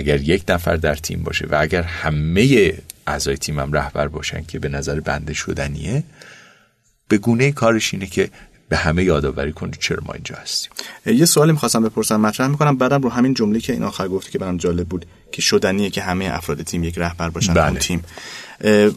اگر 0.00 0.20
یک 0.20 0.44
نفر 0.48 0.76
در 0.76 0.94
تیم 0.94 1.22
باشه 1.22 1.46
و 1.50 1.56
اگر 1.60 1.82
همه 1.82 2.74
اعضای 3.06 3.36
تیمم 3.36 3.72
رهبر 3.72 4.08
باشن 4.08 4.44
که 4.44 4.58
به 4.58 4.68
نظر 4.68 5.00
بنده 5.00 5.34
شدنیه 5.34 6.04
به 7.08 7.18
گونه 7.18 7.52
کارش 7.52 7.94
اینه 7.94 8.06
که 8.06 8.30
به 8.68 8.76
همه 8.76 9.04
یادآوری 9.04 9.52
کنه 9.52 9.70
چرا 9.80 9.98
ما 10.06 10.12
اینجا 10.12 10.36
هستیم. 10.36 10.70
یه 11.06 11.24
سوالی 11.24 11.52
می‌خواستم 11.52 11.82
بپرسم 11.82 12.20
مطرح 12.20 12.46
می‌کنم 12.46 12.76
بعدم 12.76 13.02
رو 13.02 13.08
همین 13.08 13.34
جمله 13.34 13.60
که 13.60 13.72
این 13.72 13.82
آخر 13.82 14.08
گفتی 14.08 14.30
که 14.30 14.38
برام 14.38 14.56
جالب 14.56 14.88
بود 14.88 15.06
که 15.32 15.42
شدنیه 15.42 15.90
که 15.90 16.02
همه 16.02 16.24
افراد 16.32 16.62
تیم 16.62 16.84
یک 16.84 16.98
رهبر 16.98 17.30
باشن 17.30 17.54
بله. 17.54 17.68
اون 17.68 17.78
تیم. 17.78 18.04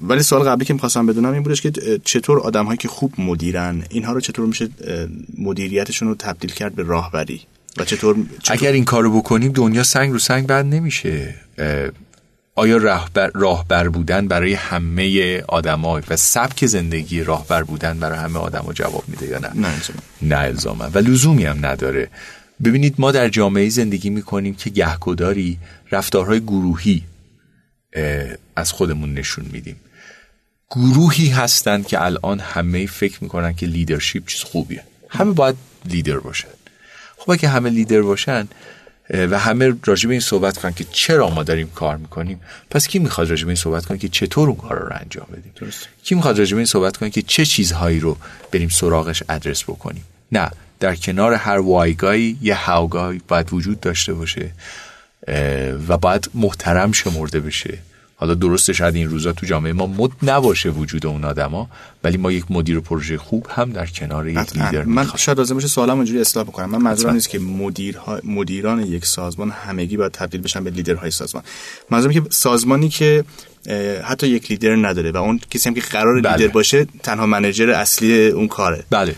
ولی 0.01 0.23
سوال 0.23 0.49
قبلی 0.49 0.65
که 0.65 0.73
می‌خواستم 0.73 1.05
بدونم 1.05 1.33
این 1.33 1.43
بودش 1.43 1.61
که 1.61 1.71
چطور 2.05 2.39
آدم 2.39 2.65
هایی 2.65 2.77
که 2.77 2.87
خوب 2.87 3.13
مدیرن 3.17 3.83
اینها 3.89 4.13
رو 4.13 4.19
چطور 4.19 4.45
میشه 4.45 4.69
مدیریتشون 5.37 6.07
رو 6.07 6.15
تبدیل 6.15 6.51
کرد 6.51 6.75
به 6.75 6.83
راهبری؟ 6.83 7.41
و 7.77 7.85
چطور, 7.85 8.15
چطور... 8.43 8.57
اگر 8.57 8.71
این 8.71 8.85
کارو 8.85 9.17
بکنیم 9.21 9.51
دنیا 9.51 9.83
سنگ 9.83 10.11
رو 10.11 10.19
سنگ 10.19 10.47
بند 10.47 10.73
نمیشه. 10.73 11.35
آیا 12.55 12.77
راهبر, 12.77 13.31
راهبر 13.33 13.89
بودن 13.89 14.27
برای 14.27 14.53
همه 14.53 15.41
آدما 15.47 16.01
و 16.09 16.15
سبک 16.15 16.65
زندگی 16.65 17.23
راهبر 17.23 17.63
بودن 17.63 17.99
برای 17.99 18.19
همه 18.19 18.39
آدما 18.39 18.73
جواب 18.73 19.03
میده 19.07 19.27
یا 19.27 19.39
نه؟ 19.39 19.49
نه 19.55 19.73
نه 20.21 20.37
الزاما. 20.37 20.89
و 20.93 20.97
لزومی 20.97 21.45
هم 21.45 21.65
نداره. 21.65 22.09
ببینید 22.63 22.95
ما 22.97 23.11
در 23.11 23.29
جامعه 23.29 23.69
زندگی 23.69 24.09
می‌کنیم 24.09 24.55
که 24.55 24.69
گهگداری 24.69 25.59
رفتارهای 25.91 26.39
گروهی 26.39 27.03
از 28.55 28.71
خودمون 28.71 29.13
نشون 29.13 29.45
میدیم. 29.51 29.75
گروهی 30.71 31.29
هستن 31.29 31.83
که 31.83 32.01
الان 32.01 32.39
همه 32.39 32.85
فکر 32.85 33.23
می‌کنن 33.23 33.53
که 33.53 33.65
لیدرشپ 33.65 34.25
چیز 34.27 34.43
خوبیه. 34.43 34.83
همه 35.09 35.31
باید 35.31 35.55
لیدر 35.85 36.17
باشن 36.17 36.47
خب 37.23 37.31
اگه 37.31 37.49
همه 37.49 37.69
لیدر 37.69 38.01
باشن 38.01 38.47
و 39.09 39.39
همه 39.39 39.73
راجع 39.85 40.07
به 40.07 40.13
این 40.13 40.21
صحبت 40.21 40.57
کنن 40.57 40.73
که 40.73 40.85
چرا 40.91 41.29
ما 41.29 41.43
داریم 41.43 41.69
کار 41.75 41.97
می‌کنیم 41.97 42.39
پس 42.69 42.87
کی 42.87 42.99
می‌خواد 42.99 43.29
راجع 43.29 43.43
به 43.43 43.49
این 43.49 43.55
صحبت 43.55 43.85
کنه 43.85 43.97
که 43.97 44.07
چطور 44.07 44.49
اون 44.49 44.57
کار 44.57 44.79
رو 44.79 44.89
انجام 45.01 45.27
بدیم؟ 45.31 45.51
درست. 45.55 45.87
کی 46.03 46.15
می‌خواد 46.15 46.39
راجع 46.39 46.51
به 46.51 46.57
این 46.57 46.65
صحبت 46.65 46.97
کنه 46.97 47.09
که 47.09 47.21
چه 47.21 47.45
چیزهایی 47.45 47.99
رو 47.99 48.17
بریم 48.51 48.69
سراغش 48.69 49.23
ادرس 49.29 49.63
بکنیم؟ 49.63 50.03
نه 50.31 50.51
در 50.79 50.95
کنار 50.95 51.33
هر 51.33 51.59
وایگایی 51.59 52.37
یه 52.41 52.55
هاوگای 52.55 53.21
باید 53.27 53.53
وجود 53.53 53.79
داشته 53.79 54.13
باشه 54.13 54.51
و 55.87 55.97
باید 55.97 56.29
محترم 56.33 56.91
شمرده 56.91 57.39
بشه. 57.39 57.77
حالا 58.23 58.33
درسته 58.33 58.73
شاید 58.73 58.95
این 58.95 59.09
روزا 59.09 59.33
تو 59.33 59.45
جامعه 59.45 59.73
ما 59.73 59.87
مد 59.87 60.11
نباشه 60.23 60.69
وجود 60.69 61.05
اون 61.05 61.25
آدما 61.25 61.69
ولی 62.03 62.17
ما 62.17 62.31
یک 62.31 62.45
مدیر 62.49 62.79
پروژه 62.79 63.17
خوب 63.17 63.47
هم 63.49 63.71
در 63.71 63.85
کنار 63.85 64.27
یک 64.27 64.37
لیدر 64.37 64.83
من 64.83 65.07
شاید 65.15 65.37
لازم 65.37 65.55
باشه 65.55 65.67
سوالم 65.67 65.97
اونجوری 65.97 66.21
اصلاح 66.21 66.45
بکنم. 66.45 66.69
من 66.69 66.77
منظورم 66.77 67.13
نیست 67.13 67.29
که 67.29 67.39
مدیرها 67.39 68.19
مدیران 68.23 68.79
یک 68.79 69.05
سازمان 69.05 69.49
همگی 69.49 69.97
باید 69.97 70.11
تبدیل 70.11 70.41
بشن 70.41 70.63
به 70.63 70.69
لیدرهای 70.69 71.11
سازمان. 71.11 71.43
منظورم 71.89 72.13
که 72.13 72.21
سازمانی 72.29 72.89
که 72.89 73.23
حتی 74.03 74.27
یک 74.27 74.51
لیدر 74.51 74.75
نداره 74.75 75.11
و 75.11 75.17
اون 75.17 75.39
کسی 75.51 75.69
هم 75.69 75.75
که 75.75 75.81
قرار 75.81 76.21
بله. 76.21 76.35
لیدر 76.35 76.53
باشه 76.53 76.87
تنها 77.03 77.25
manager 77.25 77.69
اصلی 77.69 78.27
اون 78.27 78.47
کاره. 78.47 78.83
بله. 78.89 79.15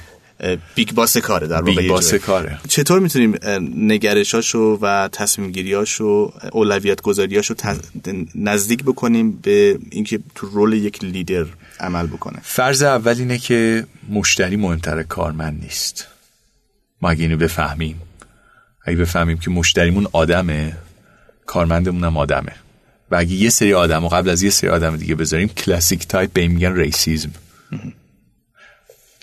big 0.75 0.91
boss 0.91 1.17
کاره 1.17 1.47
در 1.47 1.61
واقع 1.61 1.75
big 1.75 1.89
boss 1.89 2.13
کاره. 2.13 2.59
چطور 2.67 2.99
می‌تونیم 2.99 3.35
نگرشاشو 3.75 4.79
و 4.81 5.09
تصمیم 5.11 5.51
گیریاشو 5.51 6.33
اولویت 6.51 7.01
گذاریاشو 7.01 7.53
نزدیک 8.35 8.83
بکنیم 8.83 9.31
به 9.31 9.79
اینکه 9.91 10.19
تو 10.35 10.47
role 10.47 10.73
یک 10.73 11.03
لیدر 11.03 11.45
عمل 11.79 12.07
بکنه؟ 12.07 12.39
فرض 12.43 12.83
اول 12.83 13.15
اینه 13.19 13.37
که 13.37 13.85
مشتری 14.09 14.55
مهمتر 14.55 15.03
کارمند 15.03 15.61
نیست. 15.63 16.07
ما 17.01 17.09
اگه 17.09 17.21
اینو 17.23 17.37
بفهمیم 17.37 18.01
اگه 18.85 18.97
بفهمیم 18.97 19.37
که 19.37 19.49
مشتریمون 19.49 20.07
آدمه 20.11 20.77
کارمندمون 21.45 22.03
هم 22.03 22.17
آدمه. 22.17 22.51
و 23.11 23.15
اگه 23.15 23.33
یه 23.33 23.49
سری 23.49 23.73
آدم 23.73 24.03
و 24.03 24.07
قبل 24.07 24.29
از 24.29 24.43
یه 24.43 24.49
سری 24.49 24.69
آدم 24.69 24.97
دیگه 24.97 25.15
بذاریم 25.15 25.47
classic 25.47 26.07
type 26.07 26.33
به 26.33 26.47
میگن 26.47 26.75
racism. 26.75 27.31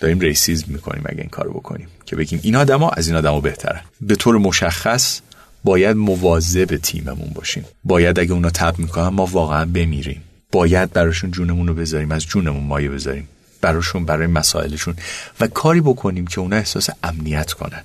داریم 0.03 0.19
racism 0.19 0.65
می‌کنیم 0.67 1.03
اگه 1.05 1.19
این 1.19 1.29
کارو 1.29 1.53
بکنیم 1.53 1.87
که 2.05 2.15
بگیم 2.15 2.39
این 2.43 2.55
آدما 2.55 2.89
از 2.89 3.07
این 3.07 3.15
آدما 3.15 3.39
بهترن. 3.39 3.81
به 4.01 4.15
طور 4.15 4.37
مشخص 4.37 5.19
باید 5.63 5.97
مواظب 5.97 6.77
تیممون 6.77 7.29
باشیم. 7.35 7.65
باید 7.83 8.19
اگه 8.19 8.31
اونا 8.31 8.49
تب 8.49 8.79
می‌کنن 8.79 9.07
ما 9.07 9.25
واقعا 9.25 9.65
بمیریم. 9.65 10.21
باید 10.51 10.93
براشون 10.93 11.31
جونمون 11.31 11.67
رو 11.67 11.73
بذاریم 11.73 12.11
از 12.11 12.25
جونمون 12.25 12.63
مایه 12.63 12.89
بذاریم. 12.89 13.27
براشون 13.61 14.05
برای 14.05 14.27
مسائلشون. 14.27 14.95
و 15.39 15.47
کاری 15.47 15.81
بکنیم 15.81 16.27
که 16.27 16.39
اونا 16.39 16.55
احساس 16.55 16.89
امنیت 17.03 17.53
کنن. 17.53 17.83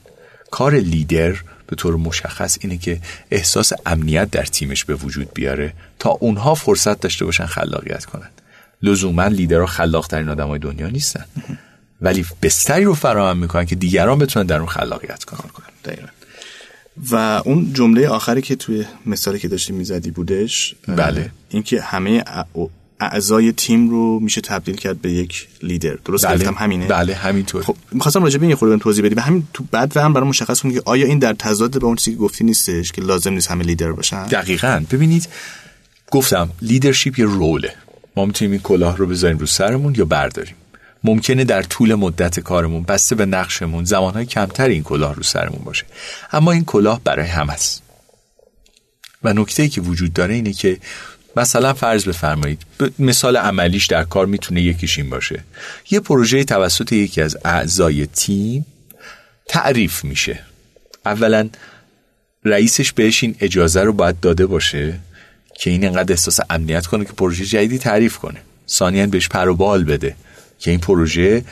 کار 0.51 0.75
لیدر 0.75 1.35
به 1.67 1.77
طور 1.77 1.97
مشخص 1.97 2.59
اینه 2.61 2.79
که 2.79 3.01
احساس 3.31 3.73
امنیت 3.87 4.31
در 4.31 4.45
تیمش 4.45 4.85
به 4.85 4.95
وجود 4.95 5.35
بیاره 5.35 5.73
تا 5.99 6.11
اونها 6.11 6.55
فرصت 6.55 7.01
داشته 7.01 7.25
باشن 7.25 7.47
خلاقیت 7.47 8.05
کنن. 8.05 8.29
لزوما 8.83 9.27
لیدرها 9.27 9.67
خلاقترین 9.67 10.29
آدمای 10.29 10.59
دنیا 10.59 10.89
نیستن. 10.89 11.25
ولی 12.01 12.25
بستری 12.43 12.85
رو 12.85 12.95
فراهم 12.95 13.39
می‌کنن 13.39 13.65
که 13.65 13.77
دیگران 13.77 14.19
بتونن 14.19 14.47
در 14.47 14.59
اون 14.59 14.69
خلاقیت 14.69 15.25
کنن. 15.25 15.51
دقیقا. 15.85 16.09
و 17.11 17.43
اون 17.45 17.73
جمله 17.73 18.09
آخری 18.09 18.43
که 18.43 18.57
توی 18.57 18.85
مثالی 19.07 19.39
که 19.39 19.49
داشتی 19.49 19.73
می‌زدی 19.73 20.11
بودش 20.11 20.75
بله. 20.89 21.31
اینکه 21.49 21.83
همه 21.83 22.25
اعضای 23.01 23.53
تیم 23.53 23.91
رو 23.91 24.21
میشه 24.21 24.41
تبدیل 24.41 24.77
کرد 24.77 25.03
به 25.03 25.13
یک 25.13 25.49
لیدر. 25.63 25.99
درست 26.05 26.27
بله. 26.27 26.37
گفتم 26.37 26.55
همینه؟ 26.55 26.87
بله 26.87 27.15
همینطور. 27.15 27.63
خب 27.63 27.77
می‌خواستم 27.93 28.23
راجع 28.23 28.39
به 28.39 28.47
این 28.47 28.55
خورده 28.55 28.77
توضیح 28.77 29.05
بدی. 29.05 29.15
و 29.15 29.21
همین 29.21 29.49
تو 29.55 29.65
بعد 29.71 29.97
و 29.97 30.01
هم 30.01 30.13
برای 30.13 30.29
مشخص 30.29 30.61
کنیم 30.61 30.75
که 30.75 30.83
آیا 30.85 31.07
این 31.07 31.19
در 31.19 31.33
تضاد 31.33 31.79
با 31.79 31.87
اون 31.87 31.97
چیزی 31.97 32.17
که 32.17 32.23
گفتی 32.23 32.45
نیستش 32.45 32.93
که 32.93 33.03
لازم 33.03 33.33
نیست 33.33 33.51
همه 33.51 33.65
لیدر 33.65 33.93
باشن؟ 33.93 34.27
دقیقاً. 34.27 34.85
ببینید 34.91 35.29
گفتم 36.11 36.51
لیدرشپ 36.63 37.19
یه 37.19 37.25
روله 37.25 37.75
ما 38.17 38.25
می‌تونیم 38.25 38.53
این 38.53 38.61
کلاه 38.61 38.97
رو 38.97 39.07
بذاریم 39.07 39.39
رو 39.39 39.47
سرمون 39.47 39.95
یا 39.95 40.05
برداریم؟ 40.05 40.55
ممکنه 41.05 41.45
در 41.45 41.63
طول 41.63 41.95
مدت 41.95 42.41
کارمون 42.41 42.83
بسته 42.83 43.15
به 43.15 43.27
نقشمون 43.27 43.85
زمانهای 43.85 44.27
کمتر 44.27 44.69
این 44.69 44.83
کلاه 44.83 45.15
رو 45.15 45.23
سرمون 45.23 45.65
باشه. 45.65 45.85
اما 46.33 46.53
این 46.53 46.65
کلاه 46.65 47.01
برای 47.05 47.27
هم 47.27 47.51
است. 47.51 47.83
و 49.23 49.33
نکته 49.33 49.69
که 49.69 49.81
وجود 49.81 50.13
داره 50.13 50.35
اینه 50.35 50.53
که 50.53 50.79
مثلا 51.37 51.75
فرض 51.75 52.05
بفرمایید 52.05 52.63
مثال 52.99 53.37
عملیش 53.37 53.87
در 53.87 54.05
کار 54.05 54.27
می‌تونه 54.27 54.63
یکیش 54.63 54.99
این 54.99 55.11
باشه. 55.11 55.45
یه 55.91 56.01
پروژه 56.01 56.45
توسط 56.45 56.93
یکی 56.93 57.23
از 57.23 57.37
اعضای 57.45 58.07
تیم 58.07 58.67
تعریف 59.49 60.05
میشه. 60.05 60.41
اولا 61.07 61.49
رئیسش 62.45 62.93
بهش 62.93 63.23
این 63.23 63.35
اجازه 63.41 63.83
رو 63.83 63.93
باید 63.93 64.21
داده 64.21 64.47
باشه 64.47 64.99
که 65.55 65.71
این 65.71 65.85
انقدر 65.85 66.13
احساس 66.13 66.41
امنیت 66.51 66.87
کنه 66.87 67.05
که 67.05 67.13
پروژه 67.13 67.45
جدیدی 67.45 67.79
تعریف 67.79 68.19
کنه. 68.19 68.41
ثانیا 68.69 69.07
بهش 69.07 69.29
پر 69.29 69.49
و 69.49 69.55
بال 69.55 69.85
بده. 69.85 70.17
که 70.59 70.71
این 70.71 70.81
پروژه 70.81 71.45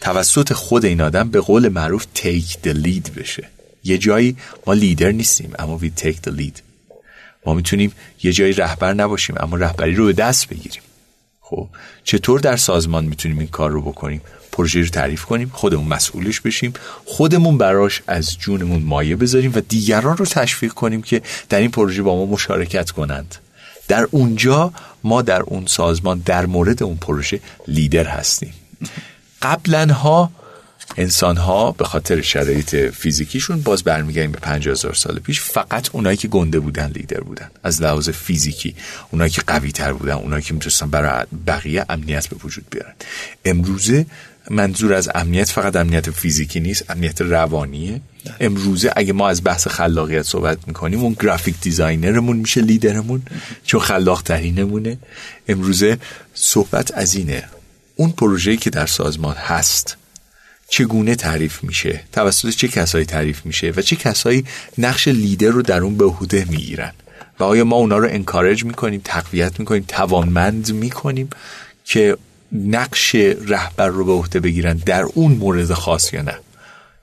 توسط 0.00 0.52
خود 0.52 0.84
این 0.84 1.00
آدم 1.00 1.28
به 1.28 1.40
قول 1.40 1.68
معروف 1.68 2.06
take 2.14 2.66
the 2.66 2.74
lead 2.74 3.10
بشه. 3.16 3.48
یه 3.84 3.98
جایی 3.98 4.36
ما 4.66 4.72
لیدر 4.72 5.12
نیستیم 5.12 5.52
اما 5.58 5.80
we 5.82 6.00
take 6.00 6.16
the 6.26 6.38
lead. 6.38 6.60
ما 7.46 7.54
می‌تونیم 7.54 7.92
یه 8.22 8.32
جایی 8.32 8.52
رهبر 8.52 8.94
نباشیم 8.94 9.36
اما 9.40 9.56
رهبری 9.56 9.94
رو 9.94 10.06
به 10.06 10.12
دست 10.12 10.48
بگیریم. 10.48 10.82
خب 11.40 11.68
چطور 12.04 12.40
در 12.40 12.56
سازمان 12.56 13.04
می‌تونیم 13.04 13.38
این 13.38 13.48
کار 13.48 13.70
رو 13.70 13.82
بکنیم؟ 13.82 14.20
پروژه 14.52 14.80
رو 14.80 14.86
تعریف 14.86 15.24
کنیم 15.24 15.50
خودمون 15.54 15.88
مسئولش 15.88 16.40
بشیم 16.40 16.72
خودمون 17.04 17.58
براش 17.58 18.02
از 18.06 18.38
جونمون 18.38 18.82
مایه 18.82 19.16
بذاریم 19.16 19.52
و 19.54 19.60
دیگران 19.60 20.16
رو 20.16 20.26
تشویق 20.26 20.72
کنیم 20.72 21.02
که 21.02 21.22
در 21.48 21.58
این 21.58 21.70
پروژه 21.70 22.02
با 22.02 22.16
ما 22.16 22.26
مشارکت 22.26 22.90
کنند. 22.90 23.34
در 23.88 24.08
اونجا 24.10 24.72
ما 25.04 25.22
در 25.22 25.42
اون 25.42 25.66
سازمان 25.66 26.22
در 26.24 26.46
مورد 26.46 26.82
اون 26.82 26.96
پروژه 26.96 27.40
لیدر 27.68 28.04
هستیم. 28.04 28.52
قبلا 29.42 29.92
ها 29.92 30.30
انسان 30.96 31.36
ها 31.36 31.72
به 31.72 31.84
خاطر 31.84 32.20
شرایط 32.20 32.74
فیزیکیشون 32.74 33.60
باز 33.60 33.84
برمیگردیم 33.84 34.32
به 34.32 34.38
50 34.38 34.72
هزار 34.72 34.94
سال 34.94 35.18
پیش 35.18 35.40
فقط 35.40 35.88
اونایی 35.92 36.16
که 36.16 36.28
گنده 36.28 36.60
بودن 36.60 36.90
لیدر 36.90 37.20
بودن. 37.20 37.50
از 37.62 37.82
لحاظ 37.82 38.08
فیزیکی 38.08 38.74
اونایی 39.10 39.30
که 39.30 39.42
قوی 39.46 39.72
تر 39.72 39.92
بودن 39.92 40.12
اونایی 40.12 40.42
که 40.42 40.54
می‌تونستن 40.54 40.90
برای 40.90 41.26
بقیه 41.46 41.84
امنیت 41.88 42.28
به 42.28 42.36
وجود 42.44 42.64
بیارن. 42.70 42.94
امروزه 43.44 44.06
منظور 44.50 44.94
از 44.94 45.10
امنیت 45.14 45.50
فقط 45.50 45.76
امنیت 45.76 46.10
فیزیکی 46.10 46.60
نیست 46.60 46.90
امنیت 46.90 47.20
روانیه. 47.20 48.00
امروزه 48.40 48.92
اگه 48.96 49.12
ما 49.12 49.28
از 49.28 49.44
بحث 49.44 49.68
خلاقیت 49.68 50.22
صحبت 50.22 50.58
می‌کنیم 50.66 51.00
اون 51.00 51.16
graphic 51.20 51.54
designer 51.60 52.15
مون 52.15 52.36
میشه 52.36 52.60
لیدرمون 52.60 53.22
چون 53.64 53.80
خلاق 53.80 54.22
ترینمونه 54.22 54.98
امروزه 55.48 55.98
صحبت 56.34 56.90
از 56.94 57.14
اینه 57.14 57.44
اون 57.96 58.10
پروژه‌ای 58.10 58.56
که 58.56 58.70
در 58.70 58.86
سازمان 58.86 59.36
هست 59.36 59.96
چگونه 60.68 61.14
تعریف 61.14 61.64
میشه؟ 61.64 62.00
توسط 62.12 62.50
چه 62.50 62.68
کسایی 62.68 63.04
تعریف 63.04 63.46
میشه؟ 63.46 63.72
و 63.76 63.82
چه 63.82 63.96
کسایی 63.96 64.44
نقش 64.78 65.08
لیدر 65.08 65.48
رو 65.48 65.62
در 65.62 65.80
اون 65.80 65.96
به 65.96 66.04
عهده 66.04 66.46
می‌گیرن؟ 66.50 66.92
و 67.40 67.44
آیا 67.44 67.64
ما 67.64 67.76
اونا 67.76 67.98
رو 67.98 68.08
encourage 68.08 68.64
می‌کنیم 68.64 69.00
تقویت 69.04 69.60
می‌کنیم 69.60 69.84
توانمند 69.88 70.72
می‌کنیم 70.72 71.28
که 71.84 72.16
نقش 72.52 73.14
رهبر 73.48 73.88
رو 73.88 74.04
به 74.04 74.12
عهده 74.12 74.40
بگیرن 74.40 74.76
در 74.76 75.02
اون 75.02 75.32
مورد 75.32 75.72
خاص 75.72 76.12
یا 76.12 76.22
نه. 76.22 76.34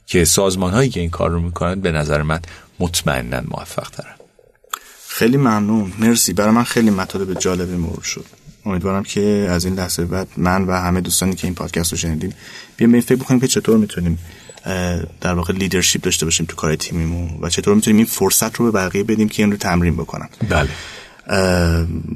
که 0.07 0.25
سازمان 0.25 0.73
هایی 0.73 0.89
که 0.89 0.99
این 0.99 1.09
کار 1.09 1.29
رو 1.29 1.41
می‌کنن 1.41 1.81
به 1.81 1.91
نظر 1.91 2.21
من 2.21 2.39
مطمئنا 2.79 3.41
موفق 3.47 3.89
ترن 3.89 4.15
خیلی 5.07 5.37
ممنون. 5.37 5.93
مرسی. 5.99 6.33
برای 6.33 6.51
من 6.51 6.63
خیلی 6.63 6.89
مطالب 6.89 7.39
جالبی 7.39 7.75
مرور 7.75 8.03
شد. 8.03 8.25
امیدوارم 8.65 9.03
که 9.03 9.21
از 9.49 9.65
این 9.65 9.75
لحظه 9.75 10.05
بعد 10.05 10.27
من 10.37 10.63
و 10.63 10.71
همه 10.71 11.01
دوستانی 11.01 11.35
که 11.35 11.47
این 11.47 11.55
پادکست 11.55 11.91
رو 11.91 11.97
شنیدیم 11.97 12.33
بیایم 12.77 12.91
به 12.91 12.95
این 12.95 13.05
فکر 13.05 13.15
بکنیم 13.15 13.39
که 13.39 13.47
چطور 13.47 13.77
می‌تونیم 13.77 14.19
در 15.21 15.33
واقع 15.33 15.53
لیدرشپ 15.53 16.01
داشته 16.01 16.25
باشیم 16.25 16.45
تو 16.45 16.55
کار 16.55 16.75
تیمیمون 16.75 17.39
و 17.41 17.49
چطور 17.49 17.75
می‌تونیم 17.75 17.97
این 17.97 18.05
فرصت 18.05 18.55
رو 18.55 18.71
به 18.71 18.71
بقیه 18.71 19.03
بدیم 19.03 19.29
که 19.29 19.43
این 19.43 19.51
رو 19.51 19.57
تمرین 19.57 19.95
بکنن. 19.95 20.29
بله. 20.49 20.69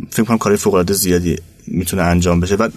فکر 0.10 0.24
کنم 0.24 0.38
کارهای 0.38 0.58
فوق 0.58 0.74
العاده 0.74 0.94
زیادی 0.94 1.38
می‌تونه 1.72 2.02
انجام 2.02 2.40
بشه. 2.40 2.56
و 2.56 2.70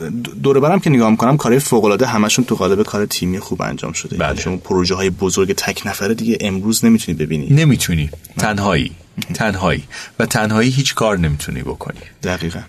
دور 0.43 0.61
برم 0.61 0.81
که 0.81 0.91
نگاه 0.91 1.11
می‌کنم 1.11 1.37
کارهای 1.37 1.59
فوق 1.61 1.85
العاده 1.85 2.07
همشون 2.07 2.45
تو 2.45 2.55
قالب 2.55 2.83
کار 2.83 3.07
تیمی 3.07 3.39
خوب 3.39 3.63
انجام 3.63 3.93
شده. 3.93 4.17
بله. 4.17 4.41
شما 4.41 4.57
پروژه 4.57 4.95
های 4.95 5.11
بزرگ 5.11 5.53
تک 5.53 5.87
نفره 5.87 6.15
دیگه 6.15 6.39
امروز 6.41 6.85
نمی‌تونی 6.85 7.19
ببینی. 7.19 7.47
نمی‌تونی. 7.51 8.11
تنهایی. 8.39 8.93
تنهایی. 9.35 9.85
و 10.19 10.27
تنهایی 10.27 10.71
هیچ 10.71 10.95
کار 10.95 11.19
نمی‌تونی 11.19 11.63
بکنی. 11.63 12.01
دقیقا. 12.23 12.61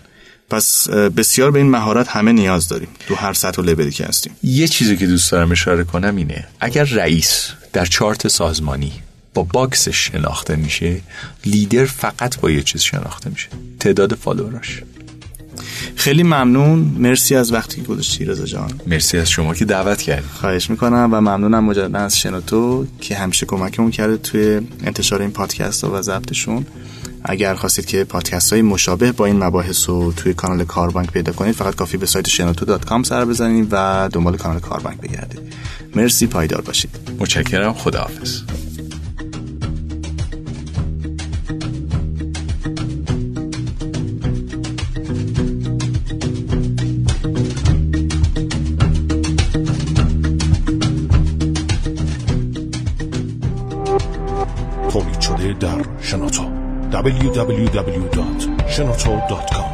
پس 0.50 0.90
بسیار 0.90 1.50
به 1.50 1.58
این 1.58 1.70
مهارت 1.70 2.08
همه 2.08 2.32
نیاز 2.32 2.68
داریم. 2.68 2.88
تو 3.08 3.14
هر 3.14 3.32
سطح 3.32 3.62
و 3.62 3.64
لولی 3.64 3.90
که 3.90 4.04
هستیم. 4.04 4.32
یه 4.42 4.68
چیزی 4.68 4.96
که 4.96 5.06
دوست 5.06 5.32
دارم 5.32 5.52
اشاره 5.52 5.84
کنم 5.84 6.16
اینه. 6.16 6.46
اگر 6.60 6.84
رئیس 6.84 7.50
در 7.72 7.86
چارت 7.86 8.28
سازمانی 8.28 8.92
با 9.34 9.42
باکسش 9.42 9.96
شناخته 9.96 10.56
میشه 10.56 11.00
لیدر 11.46 11.84
فقط 11.84 12.40
با 12.40 12.50
یه 12.50 12.62
چیز 12.62 12.82
شناخته 12.82 13.30
میشه. 13.30 13.48
تعداد 13.80 14.14
فالووراش. 14.14 14.82
خیلی 16.04 16.22
ممنون. 16.22 16.78
مرسی 16.98 17.34
از 17.34 17.52
وقتی 17.52 17.80
که 17.80 17.86
گذاشتی 17.86 18.24
رضا 18.24 18.44
جان. 18.44 18.70
مرسی 18.86 19.18
از 19.18 19.30
شما 19.30 19.54
که 19.54 19.64
دعوت 19.64 20.02
کردید 20.02 20.30
خواهش 20.30 20.70
می‌کنم 20.70 21.08
و 21.12 21.20
ممنونم 21.20 21.64
مجددا 21.64 21.98
از 21.98 22.18
شنوتو 22.18 22.86
که 23.00 23.14
همیشه 23.14 23.46
کمکمون 23.46 23.90
کرده 23.90 24.16
توی 24.16 24.60
انتشار 24.84 25.20
این 25.20 25.30
پادکست 25.30 25.84
ها 25.84 25.98
و 25.98 26.02
ضبطشون. 26.02 26.66
اگر 27.24 27.54
خواستید 27.54 27.86
که 27.86 28.04
پادکست 28.04 28.52
های 28.52 28.62
مشابه 28.62 29.12
با 29.12 29.26
این 29.26 29.44
مباحث 29.44 29.88
رو 29.88 30.12
توی 30.12 30.34
کانال 30.34 30.64
کاربانک 30.64 31.10
پیدا 31.10 31.32
کنید 31.32 31.54
فقط 31.54 31.74
کافی 31.74 31.96
به 31.96 32.06
سایت 32.06 32.28
شنوتو 32.28 33.02
سر 33.02 33.24
بزنید 33.24 33.68
و 33.70 34.08
دنبال 34.12 34.36
کانال 34.36 34.60
کاربانک 34.60 35.00
بگردید. 35.00 35.40
مرسی 35.96 36.26
پایدار 36.26 36.60
باشید. 36.60 36.90
متشکرم. 37.18 37.72
خداحافظ. 37.72 38.40
www.shenoto.com 57.04 59.73